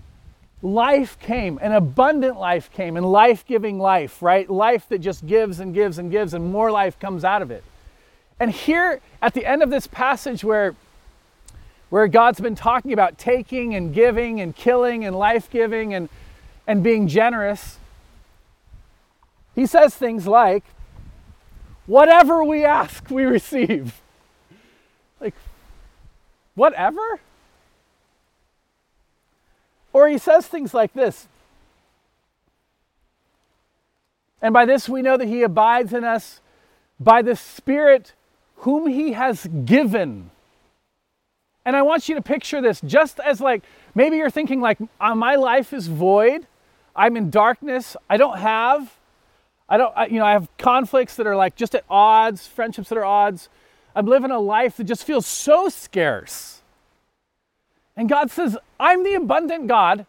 life 0.63 1.19
came, 1.19 1.59
an 1.63 1.73
abundant 1.73 2.39
life 2.39 2.71
came, 2.71 2.97
and 2.97 3.07
life 3.07 3.47
giving 3.47 3.79
life, 3.79 4.23
right? 4.23 4.49
Life 4.49 4.89
that 4.89 4.99
just 4.99 5.27
gives 5.27 5.61
and 5.61 5.75
gives 5.75 5.99
and 5.99 6.11
gives, 6.11 6.35
and 6.35 6.51
more 6.51 6.71
life 6.71 6.99
comes 6.99 7.25
out 7.25 7.43
of 7.43 7.51
it. 7.51 7.65
And 8.39 8.51
here 8.51 9.01
at 9.21 9.35
the 9.35 9.45
end 9.45 9.63
of 9.63 9.71
this 9.71 9.87
passage, 9.87 10.43
where 10.45 10.75
where 11.91 12.09
God's 12.09 12.41
been 12.41 12.55
talking 12.55 12.93
about 12.93 13.19
taking 13.19 13.75
and 13.75 13.93
giving 13.93 14.41
and 14.41 14.57
killing 14.57 15.05
and 15.05 15.15
life 15.15 15.51
giving 15.51 15.93
and, 15.93 16.09
and 16.67 16.83
being 16.83 17.07
generous, 17.07 17.79
he 19.55 19.67
says 19.67 19.95
things 19.95 20.27
like, 20.27 20.65
Whatever 21.87 22.45
we 22.45 22.65
ask, 22.65 23.11
we 23.11 23.25
receive. 23.25 24.01
Like, 25.21 25.35
whatever? 26.55 27.19
Or 29.93 30.07
he 30.09 30.17
says 30.17 30.47
things 30.47 30.73
like 30.73 30.93
this. 30.93 31.27
And 34.41 34.55
by 34.55 34.65
this 34.65 34.89
we 34.89 35.03
know 35.03 35.17
that 35.17 35.27
he 35.27 35.43
abides 35.43 35.93
in 35.93 36.05
us 36.05 36.41
by 37.01 37.23
the 37.23 37.35
Spirit 37.35 38.13
whom 38.59 38.87
he 38.87 39.13
has 39.13 39.49
given. 39.65 40.31
And 41.65 41.77
I 41.77 41.83
want 41.83 42.09
you 42.09 42.15
to 42.15 42.23
picture 42.23 42.61
this 42.61 42.81
just 42.81 43.21
as 43.21 43.41
like 43.41 43.63
maybe 43.95 44.17
you're 44.17 44.31
thinking 44.31 44.61
like 44.61 44.79
uh, 45.01 45.15
my 45.15 45.37
life 45.37 45.73
is 45.73 45.87
void. 45.87 46.47
I'm 46.97 47.17
in 47.17 47.31
darkness. 47.31 47.97
I 48.09 48.17
don't 48.17 48.39
have 48.39 48.99
I 49.69 49.77
don't 49.77 49.93
I, 49.97 50.07
you 50.07 50.19
know 50.19 50.25
I 50.25 50.33
have 50.33 50.49
conflicts 50.59 51.17
that 51.17 51.27
are 51.27 51.37
like 51.37 51.57
just 51.57 51.75
at 51.75 51.85
odds, 51.89 52.47
friendships 52.47 52.89
that 52.89 52.99
are 52.99 53.05
odds. 53.05 53.49
I'm 53.95 54.07
living 54.07 54.31
a 54.31 54.39
life 54.39 54.77
that 54.77 54.85
just 54.85 55.05
feels 55.05 55.27
so 55.27 55.69
scarce. 55.69 56.63
And 57.97 58.09
God 58.09 58.31
says, 58.31 58.57
"I'm 58.79 59.05
the 59.05 59.15
abundant 59.15 59.67
God 59.67 60.07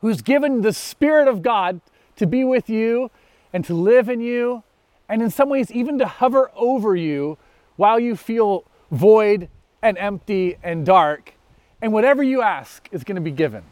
who's 0.00 0.22
given 0.22 0.62
the 0.62 0.72
spirit 0.72 1.28
of 1.28 1.42
God 1.42 1.80
to 2.16 2.26
be 2.26 2.44
with 2.44 2.70
you 2.70 3.10
and 3.52 3.64
to 3.64 3.74
live 3.74 4.08
in 4.08 4.20
you 4.20 4.62
and 5.08 5.22
in 5.22 5.30
some 5.30 5.48
ways 5.48 5.70
even 5.70 5.98
to 5.98 6.06
hover 6.06 6.50
over 6.54 6.96
you 6.96 7.38
while 7.76 7.98
you 7.98 8.16
feel 8.16 8.64
void 8.90 9.48
and 9.84 9.98
empty 9.98 10.56
and 10.62 10.84
dark, 10.86 11.34
and 11.80 11.92
whatever 11.92 12.22
you 12.22 12.40
ask 12.40 12.88
is 12.90 13.04
going 13.04 13.16
to 13.16 13.20
be 13.20 13.30
given. 13.30 13.62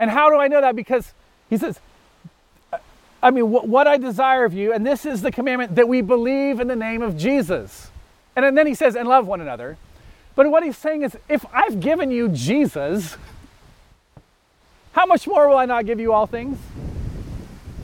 And 0.00 0.10
how 0.10 0.30
do 0.30 0.36
I 0.36 0.48
know 0.48 0.60
that? 0.60 0.74
Because 0.74 1.12
he 1.50 1.58
says, 1.58 1.78
I 3.22 3.30
mean, 3.30 3.50
what 3.50 3.86
I 3.86 3.96
desire 3.96 4.44
of 4.44 4.52
you, 4.52 4.72
and 4.72 4.84
this 4.84 5.06
is 5.06 5.22
the 5.22 5.30
commandment 5.30 5.76
that 5.76 5.88
we 5.88 6.00
believe 6.00 6.58
in 6.58 6.68
the 6.68 6.76
name 6.76 7.02
of 7.02 7.16
Jesus. 7.16 7.90
And 8.34 8.56
then 8.56 8.66
he 8.66 8.74
says, 8.74 8.96
and 8.96 9.06
love 9.06 9.26
one 9.26 9.40
another. 9.40 9.76
But 10.34 10.50
what 10.50 10.64
he's 10.64 10.76
saying 10.76 11.02
is, 11.02 11.16
if 11.28 11.44
I've 11.52 11.78
given 11.80 12.10
you 12.10 12.28
Jesus, 12.28 13.16
how 14.92 15.06
much 15.06 15.26
more 15.26 15.48
will 15.48 15.56
I 15.56 15.66
not 15.66 15.86
give 15.86 16.00
you 16.00 16.12
all 16.12 16.26
things? 16.26 16.58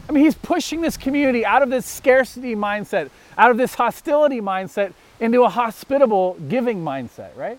I 0.09 0.12
mean, 0.12 0.24
he's 0.24 0.35
pushing 0.35 0.81
this 0.81 0.96
community 0.96 1.44
out 1.44 1.62
of 1.62 1.70
this 1.70 1.87
scarcity 1.87 2.57
mindset, 2.57 3.11
out 3.38 3.50
of 3.50 3.57
this 3.57 3.74
hostility 3.74 4.40
mindset, 4.40 4.92
into 5.20 5.42
a 5.44 5.48
hospitable 5.48 6.37
giving 6.48 6.83
mindset, 6.83 7.37
right? 7.37 7.59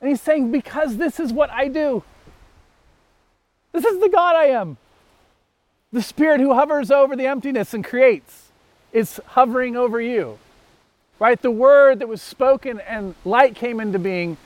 And 0.00 0.08
he's 0.08 0.20
saying, 0.20 0.52
because 0.52 0.96
this 0.96 1.18
is 1.18 1.32
what 1.32 1.50
I 1.50 1.68
do. 1.68 2.04
This 3.72 3.84
is 3.84 4.00
the 4.00 4.08
God 4.08 4.36
I 4.36 4.46
am. 4.46 4.76
The 5.92 6.02
Spirit 6.02 6.40
who 6.40 6.54
hovers 6.54 6.90
over 6.90 7.16
the 7.16 7.26
emptiness 7.26 7.74
and 7.74 7.84
creates 7.84 8.48
is 8.92 9.20
hovering 9.26 9.76
over 9.76 10.00
you. 10.00 10.38
Right? 11.18 11.40
The 11.40 11.50
word 11.50 11.98
that 11.98 12.08
was 12.08 12.22
spoken 12.22 12.80
and 12.80 13.14
light 13.24 13.54
came 13.54 13.80
into 13.80 13.98
being 13.98 14.36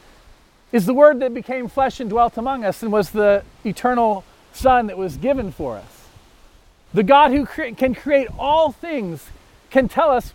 is 0.72 0.86
the 0.86 0.94
word 0.94 1.20
that 1.20 1.34
became 1.34 1.68
flesh 1.68 1.98
and 1.98 2.08
dwelt 2.08 2.36
among 2.36 2.64
us 2.64 2.82
and 2.82 2.92
was 2.92 3.10
the 3.10 3.42
eternal 3.64 4.24
Son 4.52 4.86
that 4.86 4.96
was 4.96 5.16
given 5.16 5.50
for 5.50 5.76
us. 5.76 6.06
The 6.94 7.02
God 7.02 7.32
who 7.32 7.44
cre- 7.44 7.74
can 7.76 7.94
create 7.94 8.28
all 8.38 8.72
things 8.72 9.26
can 9.70 9.88
tell 9.88 10.10
us 10.10 10.32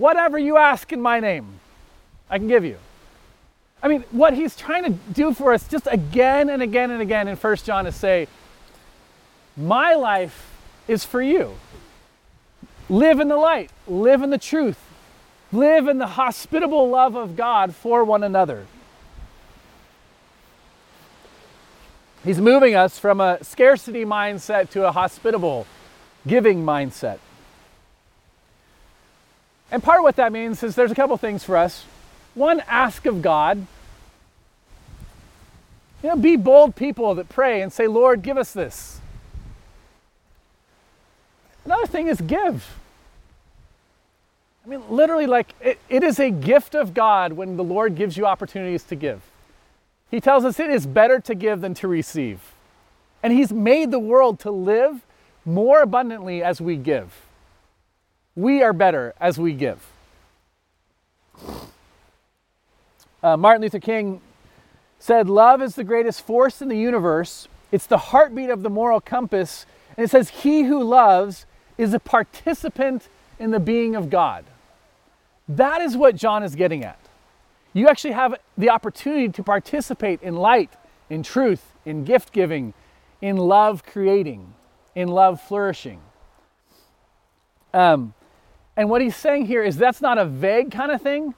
whatever 0.00 0.38
you 0.38 0.56
ask 0.56 0.92
in 0.92 1.00
my 1.00 1.20
name, 1.20 1.60
I 2.30 2.38
can 2.38 2.48
give 2.48 2.64
you. 2.64 2.78
I 3.82 3.88
mean, 3.88 4.02
what 4.10 4.34
he's 4.34 4.56
trying 4.56 4.84
to 4.84 4.90
do 5.12 5.32
for 5.34 5.52
us 5.52 5.68
just 5.68 5.86
again 5.90 6.48
and 6.48 6.62
again 6.62 6.90
and 6.90 7.02
again 7.02 7.28
in 7.28 7.36
1 7.36 7.56
John 7.56 7.86
is 7.86 7.94
say, 7.94 8.26
My 9.56 9.94
life 9.94 10.52
is 10.88 11.04
for 11.04 11.22
you. 11.22 11.54
Live 12.88 13.20
in 13.20 13.28
the 13.28 13.36
light, 13.36 13.70
live 13.86 14.22
in 14.22 14.30
the 14.30 14.38
truth, 14.38 14.78
live 15.52 15.86
in 15.86 15.98
the 15.98 16.08
hospitable 16.08 16.88
love 16.88 17.14
of 17.14 17.36
God 17.36 17.74
for 17.74 18.02
one 18.02 18.24
another. 18.24 18.66
He's 22.24 22.40
moving 22.40 22.74
us 22.74 22.98
from 22.98 23.20
a 23.20 23.42
scarcity 23.42 24.04
mindset 24.04 24.70
to 24.70 24.86
a 24.86 24.92
hospitable, 24.92 25.66
giving 26.26 26.64
mindset. 26.64 27.18
And 29.70 29.82
part 29.82 29.98
of 29.98 30.02
what 30.02 30.16
that 30.16 30.32
means 30.32 30.62
is 30.62 30.74
there's 30.74 30.90
a 30.90 30.94
couple 30.94 31.16
things 31.16 31.44
for 31.44 31.56
us. 31.56 31.84
One, 32.34 32.60
ask 32.66 33.06
of 33.06 33.22
God. 33.22 33.66
You 36.02 36.08
know, 36.08 36.16
be 36.16 36.36
bold 36.36 36.76
people 36.76 37.14
that 37.16 37.28
pray 37.28 37.60
and 37.60 37.72
say, 37.72 37.86
Lord, 37.86 38.22
give 38.22 38.38
us 38.38 38.52
this. 38.52 39.00
Another 41.64 41.86
thing 41.86 42.08
is 42.08 42.20
give. 42.20 42.66
I 44.64 44.68
mean, 44.68 44.82
literally, 44.88 45.26
like, 45.26 45.54
it, 45.60 45.78
it 45.88 46.02
is 46.02 46.18
a 46.18 46.30
gift 46.30 46.74
of 46.74 46.94
God 46.94 47.32
when 47.32 47.56
the 47.56 47.64
Lord 47.64 47.96
gives 47.96 48.16
you 48.16 48.26
opportunities 48.26 48.82
to 48.84 48.96
give. 48.96 49.22
He 50.10 50.20
tells 50.20 50.44
us 50.44 50.58
it 50.58 50.70
is 50.70 50.86
better 50.86 51.20
to 51.20 51.34
give 51.34 51.60
than 51.60 51.74
to 51.74 51.88
receive. 51.88 52.40
And 53.22 53.32
He's 53.32 53.52
made 53.52 53.90
the 53.90 53.98
world 53.98 54.40
to 54.40 54.50
live 54.50 55.02
more 55.44 55.82
abundantly 55.82 56.42
as 56.42 56.60
we 56.60 56.76
give. 56.76 57.26
We 58.40 58.62
are 58.62 58.72
better 58.72 59.12
as 59.20 59.38
we 59.38 59.52
give. 59.52 59.86
Uh, 63.22 63.36
Martin 63.36 63.60
Luther 63.60 63.78
King 63.78 64.22
said, 64.98 65.28
Love 65.28 65.60
is 65.60 65.74
the 65.74 65.84
greatest 65.84 66.24
force 66.24 66.62
in 66.62 66.68
the 66.68 66.76
universe. 66.78 67.48
It's 67.70 67.84
the 67.84 67.98
heartbeat 67.98 68.48
of 68.48 68.62
the 68.62 68.70
moral 68.70 68.98
compass. 68.98 69.66
And 69.94 70.06
it 70.06 70.10
says, 70.10 70.30
He 70.30 70.62
who 70.62 70.82
loves 70.82 71.44
is 71.76 71.92
a 71.92 71.98
participant 71.98 73.10
in 73.38 73.50
the 73.50 73.60
being 73.60 73.94
of 73.94 74.08
God. 74.08 74.46
That 75.46 75.82
is 75.82 75.94
what 75.94 76.16
John 76.16 76.42
is 76.42 76.54
getting 76.54 76.82
at. 76.82 76.98
You 77.74 77.88
actually 77.88 78.14
have 78.14 78.36
the 78.56 78.70
opportunity 78.70 79.28
to 79.28 79.42
participate 79.42 80.22
in 80.22 80.34
light, 80.34 80.70
in 81.10 81.22
truth, 81.22 81.74
in 81.84 82.04
gift 82.06 82.32
giving, 82.32 82.72
in 83.20 83.36
love 83.36 83.84
creating, 83.84 84.54
in 84.94 85.08
love 85.08 85.42
flourishing. 85.42 86.00
Um, 87.74 88.14
and 88.80 88.88
what 88.88 89.02
he's 89.02 89.14
saying 89.14 89.44
here 89.44 89.62
is 89.62 89.76
that's 89.76 90.00
not 90.00 90.16
a 90.16 90.24
vague 90.24 90.70
kind 90.70 90.90
of 90.90 91.02
thing, 91.02 91.34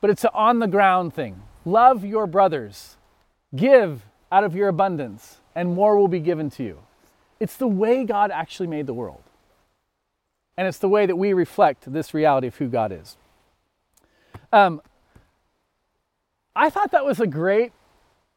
but 0.00 0.08
it's 0.08 0.22
an 0.22 0.30
on 0.32 0.60
the 0.60 0.68
ground 0.68 1.12
thing. 1.12 1.42
Love 1.64 2.04
your 2.04 2.28
brothers, 2.28 2.96
give 3.56 4.06
out 4.30 4.44
of 4.44 4.54
your 4.54 4.68
abundance, 4.68 5.38
and 5.56 5.74
more 5.74 5.98
will 5.98 6.06
be 6.06 6.20
given 6.20 6.48
to 6.50 6.62
you. 6.62 6.78
It's 7.40 7.56
the 7.56 7.66
way 7.66 8.04
God 8.04 8.30
actually 8.30 8.68
made 8.68 8.86
the 8.86 8.94
world. 8.94 9.24
And 10.56 10.68
it's 10.68 10.78
the 10.78 10.88
way 10.88 11.06
that 11.06 11.16
we 11.16 11.32
reflect 11.32 11.92
this 11.92 12.14
reality 12.14 12.46
of 12.46 12.54
who 12.54 12.68
God 12.68 12.92
is. 12.92 13.16
Um, 14.52 14.80
I 16.54 16.70
thought 16.70 16.92
that 16.92 17.04
was 17.04 17.18
a 17.18 17.26
great 17.26 17.72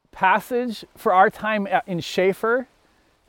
passage 0.09 0.83
for 0.97 1.13
our 1.13 1.29
time 1.29 1.67
in 1.85 1.99
Schaefer 1.99 2.67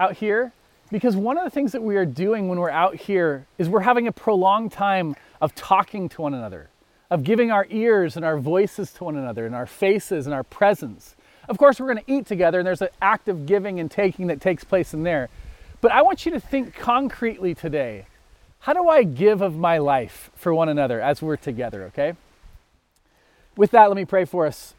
out 0.01 0.15
here 0.15 0.55
because 0.91 1.17
one 1.17 1.39
of 1.39 1.45
the 1.45 1.51
things 1.51 1.73
that 1.73 1.83
we 1.83 1.97
are 1.97 2.05
doing 2.05 2.49
when 2.49 2.59
we're 2.59 2.71
out 2.71 2.97
here 2.97 3.47
is 3.59 3.69
we're 3.69 3.81
having 3.81 4.07
a 4.07 4.13
prolonged 4.13 4.73
time 4.73 5.15
of 5.41 5.55
talking 5.55 6.09
to 6.11 6.23
one 6.23 6.35
another, 6.35 6.69
of 7.11 7.23
giving 7.25 7.51
our 7.51 7.67
ears 7.71 8.17
and 8.17 8.25
our 8.25 8.39
voices 8.39 8.93
to 8.93 9.05
one 9.05 9.17
another, 9.17 9.47
and 9.47 9.55
our 9.55 9.67
faces 9.67 10.27
and 10.27 10.35
our 10.35 10.43
presence. 10.43 11.17
Of 11.49 11.59
course, 11.59 11.81
we're 11.81 11.93
going 11.93 12.05
to 12.05 12.13
eat 12.13 12.27
together, 12.27 12.59
and 12.59 12.67
there's 12.67 12.83
an 12.83 12.89
act 13.01 13.29
of 13.29 13.47
giving 13.47 13.81
and 13.81 13.91
taking 13.91 14.27
that 14.29 14.41
takes 14.41 14.65
place 14.65 14.93
in 14.93 15.03
there. 15.03 15.29
But 15.81 15.93
I 15.93 16.03
want 16.03 16.27
you 16.27 16.33
to 16.33 16.41
think 16.41 16.75
concretely 16.75 17.55
today 17.55 18.07
how 18.61 18.75
do 18.75 18.89
I 18.89 19.05
give 19.05 19.41
of 19.41 19.57
my 19.57 19.79
life 19.79 20.31
for 20.35 20.53
one 20.53 20.69
another 20.69 21.01
as 21.01 21.23
we're 21.23 21.37
together, 21.37 21.85
okay? 21.85 22.15
With 23.57 23.71
that, 23.71 23.87
let 23.89 23.97
me 23.97 24.05
pray 24.05 24.27
for 24.27 24.47
us. 24.47 24.75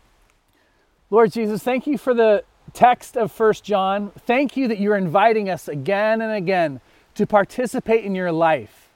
Lord 1.10 1.32
Jesus, 1.32 1.64
thank 1.64 1.88
you 1.88 1.98
for 1.98 2.14
the 2.14 2.44
text 2.74 3.18
of 3.18 3.32
First 3.32 3.64
John. 3.64 4.12
Thank 4.26 4.58
you 4.58 4.68
that 4.68 4.80
you're 4.80 4.98
inviting 4.98 5.50
us 5.50 5.68
again 5.68 6.22
and 6.22 6.32
again 6.32 6.82
to 7.16 7.26
participate 7.26 8.06
in 8.06 8.16
your 8.16 8.32
life. 8.32 8.90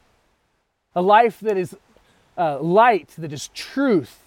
A 0.96 1.02
life 1.02 1.40
that 1.42 1.58
is 1.58 1.76
uh, 2.38 2.60
light, 2.60 3.14
that 3.18 3.34
is 3.34 3.50
truth, 3.50 4.20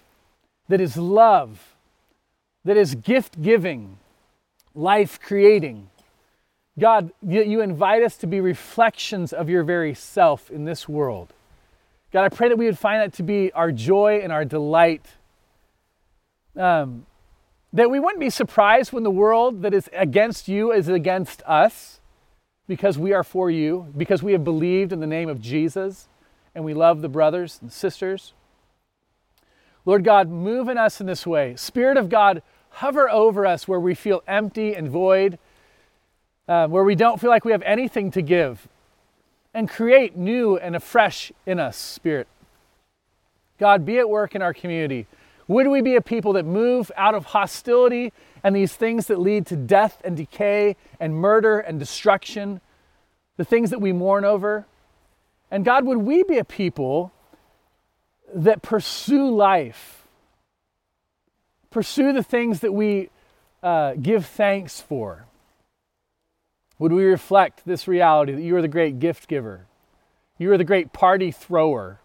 that 0.68 0.80
is 0.80 0.96
love, 0.96 1.74
that 2.64 2.76
is 2.76 2.94
gift 2.94 3.40
giving, 3.40 3.98
life 4.74 5.20
creating. 5.20 5.88
God, 6.78 7.12
you 7.26 7.60
invite 7.60 8.02
us 8.02 8.16
to 8.18 8.26
be 8.26 8.40
reflections 8.40 9.32
of 9.32 9.48
your 9.48 9.64
very 9.64 9.94
self 9.94 10.50
in 10.50 10.64
this 10.64 10.88
world. 10.88 11.32
God, 12.12 12.24
I 12.24 12.28
pray 12.28 12.48
that 12.48 12.56
we 12.56 12.66
would 12.66 12.78
find 12.78 13.02
that 13.02 13.12
to 13.14 13.22
be 13.22 13.52
our 13.52 13.72
joy 13.72 14.20
and 14.22 14.32
our 14.32 14.44
delight. 14.44 15.04
Um, 16.56 17.04
that 17.72 17.90
we 17.90 18.00
wouldn't 18.00 18.20
be 18.20 18.30
surprised 18.30 18.92
when 18.92 19.02
the 19.02 19.10
world 19.10 19.62
that 19.62 19.74
is 19.74 19.88
against 19.92 20.48
you 20.48 20.72
is 20.72 20.88
against 20.88 21.42
us 21.42 22.00
because 22.66 22.98
we 22.98 23.12
are 23.12 23.24
for 23.24 23.50
you, 23.50 23.92
because 23.96 24.22
we 24.22 24.32
have 24.32 24.44
believed 24.44 24.92
in 24.92 25.00
the 25.00 25.06
name 25.06 25.28
of 25.28 25.40
Jesus 25.40 26.08
and 26.54 26.64
we 26.64 26.74
love 26.74 27.02
the 27.02 27.08
brothers 27.08 27.58
and 27.60 27.72
sisters. 27.72 28.32
Lord 29.84 30.04
God, 30.04 30.28
move 30.28 30.68
in 30.68 30.76
us 30.76 31.00
in 31.00 31.06
this 31.06 31.26
way. 31.26 31.56
Spirit 31.56 31.96
of 31.96 32.08
God, 32.08 32.42
hover 32.70 33.08
over 33.08 33.46
us 33.46 33.66
where 33.66 33.80
we 33.80 33.94
feel 33.94 34.22
empty 34.26 34.74
and 34.74 34.88
void, 34.88 35.38
uh, 36.46 36.66
where 36.66 36.84
we 36.84 36.94
don't 36.94 37.20
feel 37.20 37.30
like 37.30 37.44
we 37.44 37.52
have 37.52 37.62
anything 37.62 38.10
to 38.10 38.22
give, 38.22 38.68
and 39.54 39.68
create 39.68 40.16
new 40.16 40.56
and 40.58 40.76
afresh 40.76 41.32
in 41.46 41.58
us, 41.58 41.76
Spirit. 41.76 42.28
God, 43.58 43.84
be 43.84 43.98
at 43.98 44.08
work 44.08 44.34
in 44.34 44.42
our 44.42 44.52
community. 44.52 45.06
Would 45.48 45.68
we 45.68 45.80
be 45.80 45.96
a 45.96 46.02
people 46.02 46.34
that 46.34 46.44
move 46.44 46.92
out 46.94 47.14
of 47.14 47.24
hostility 47.24 48.12
and 48.44 48.54
these 48.54 48.74
things 48.74 49.06
that 49.06 49.18
lead 49.18 49.46
to 49.46 49.56
death 49.56 50.00
and 50.04 50.16
decay 50.16 50.76
and 51.00 51.14
murder 51.14 51.58
and 51.58 51.78
destruction, 51.80 52.60
the 53.38 53.44
things 53.44 53.70
that 53.70 53.80
we 53.80 53.92
mourn 53.92 54.26
over? 54.26 54.66
And 55.50 55.64
God, 55.64 55.86
would 55.86 55.98
we 55.98 56.22
be 56.22 56.36
a 56.36 56.44
people 56.44 57.12
that 58.34 58.60
pursue 58.60 59.30
life, 59.30 60.06
pursue 61.70 62.12
the 62.12 62.22
things 62.22 62.60
that 62.60 62.72
we 62.72 63.08
uh, 63.62 63.94
give 63.94 64.26
thanks 64.26 64.82
for? 64.82 65.24
Would 66.78 66.92
we 66.92 67.04
reflect 67.04 67.62
this 67.64 67.88
reality 67.88 68.32
that 68.32 68.42
you 68.42 68.54
are 68.56 68.62
the 68.62 68.68
great 68.68 68.98
gift 68.98 69.28
giver? 69.28 69.66
You 70.36 70.52
are 70.52 70.58
the 70.58 70.64
great 70.64 70.92
party 70.92 71.30
thrower. 71.30 72.00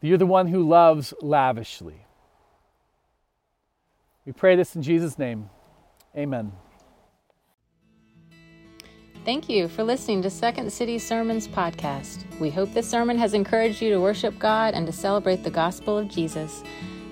You're 0.00 0.16
the 0.16 0.26
one 0.26 0.46
who 0.46 0.66
loves 0.66 1.12
lavishly. 1.20 2.06
We 4.30 4.34
pray 4.34 4.54
this 4.54 4.76
in 4.76 4.82
Jesus' 4.82 5.18
name. 5.18 5.50
Amen. 6.16 6.52
Thank 9.24 9.48
you 9.48 9.66
for 9.66 9.82
listening 9.82 10.22
to 10.22 10.30
Second 10.30 10.72
City 10.72 11.00
Sermons 11.00 11.48
podcast. 11.48 12.22
We 12.38 12.48
hope 12.48 12.72
this 12.72 12.88
sermon 12.88 13.18
has 13.18 13.34
encouraged 13.34 13.82
you 13.82 13.90
to 13.90 14.00
worship 14.00 14.38
God 14.38 14.74
and 14.74 14.86
to 14.86 14.92
celebrate 14.92 15.42
the 15.42 15.50
gospel 15.50 15.98
of 15.98 16.06
Jesus. 16.06 16.62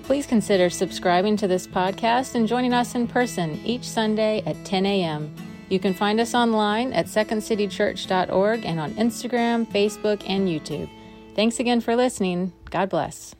Please 0.03 0.25
consider 0.25 0.69
subscribing 0.69 1.35
to 1.35 1.47
this 1.49 1.67
podcast 1.67 2.35
and 2.35 2.47
joining 2.47 2.73
us 2.73 2.95
in 2.95 3.05
person 3.05 3.59
each 3.65 3.83
Sunday 3.83 4.41
at 4.45 4.63
10 4.63 4.85
a.m. 4.85 5.35
You 5.67 5.77
can 5.77 5.93
find 5.93 6.21
us 6.21 6.33
online 6.33 6.93
at 6.93 7.07
secondcitychurch.org 7.07 8.65
and 8.65 8.79
on 8.79 8.93
Instagram, 8.93 9.67
Facebook, 9.67 10.23
and 10.25 10.47
YouTube. 10.47 10.89
Thanks 11.35 11.59
again 11.59 11.81
for 11.81 11.97
listening. 11.97 12.53
God 12.69 12.87
bless. 12.87 13.35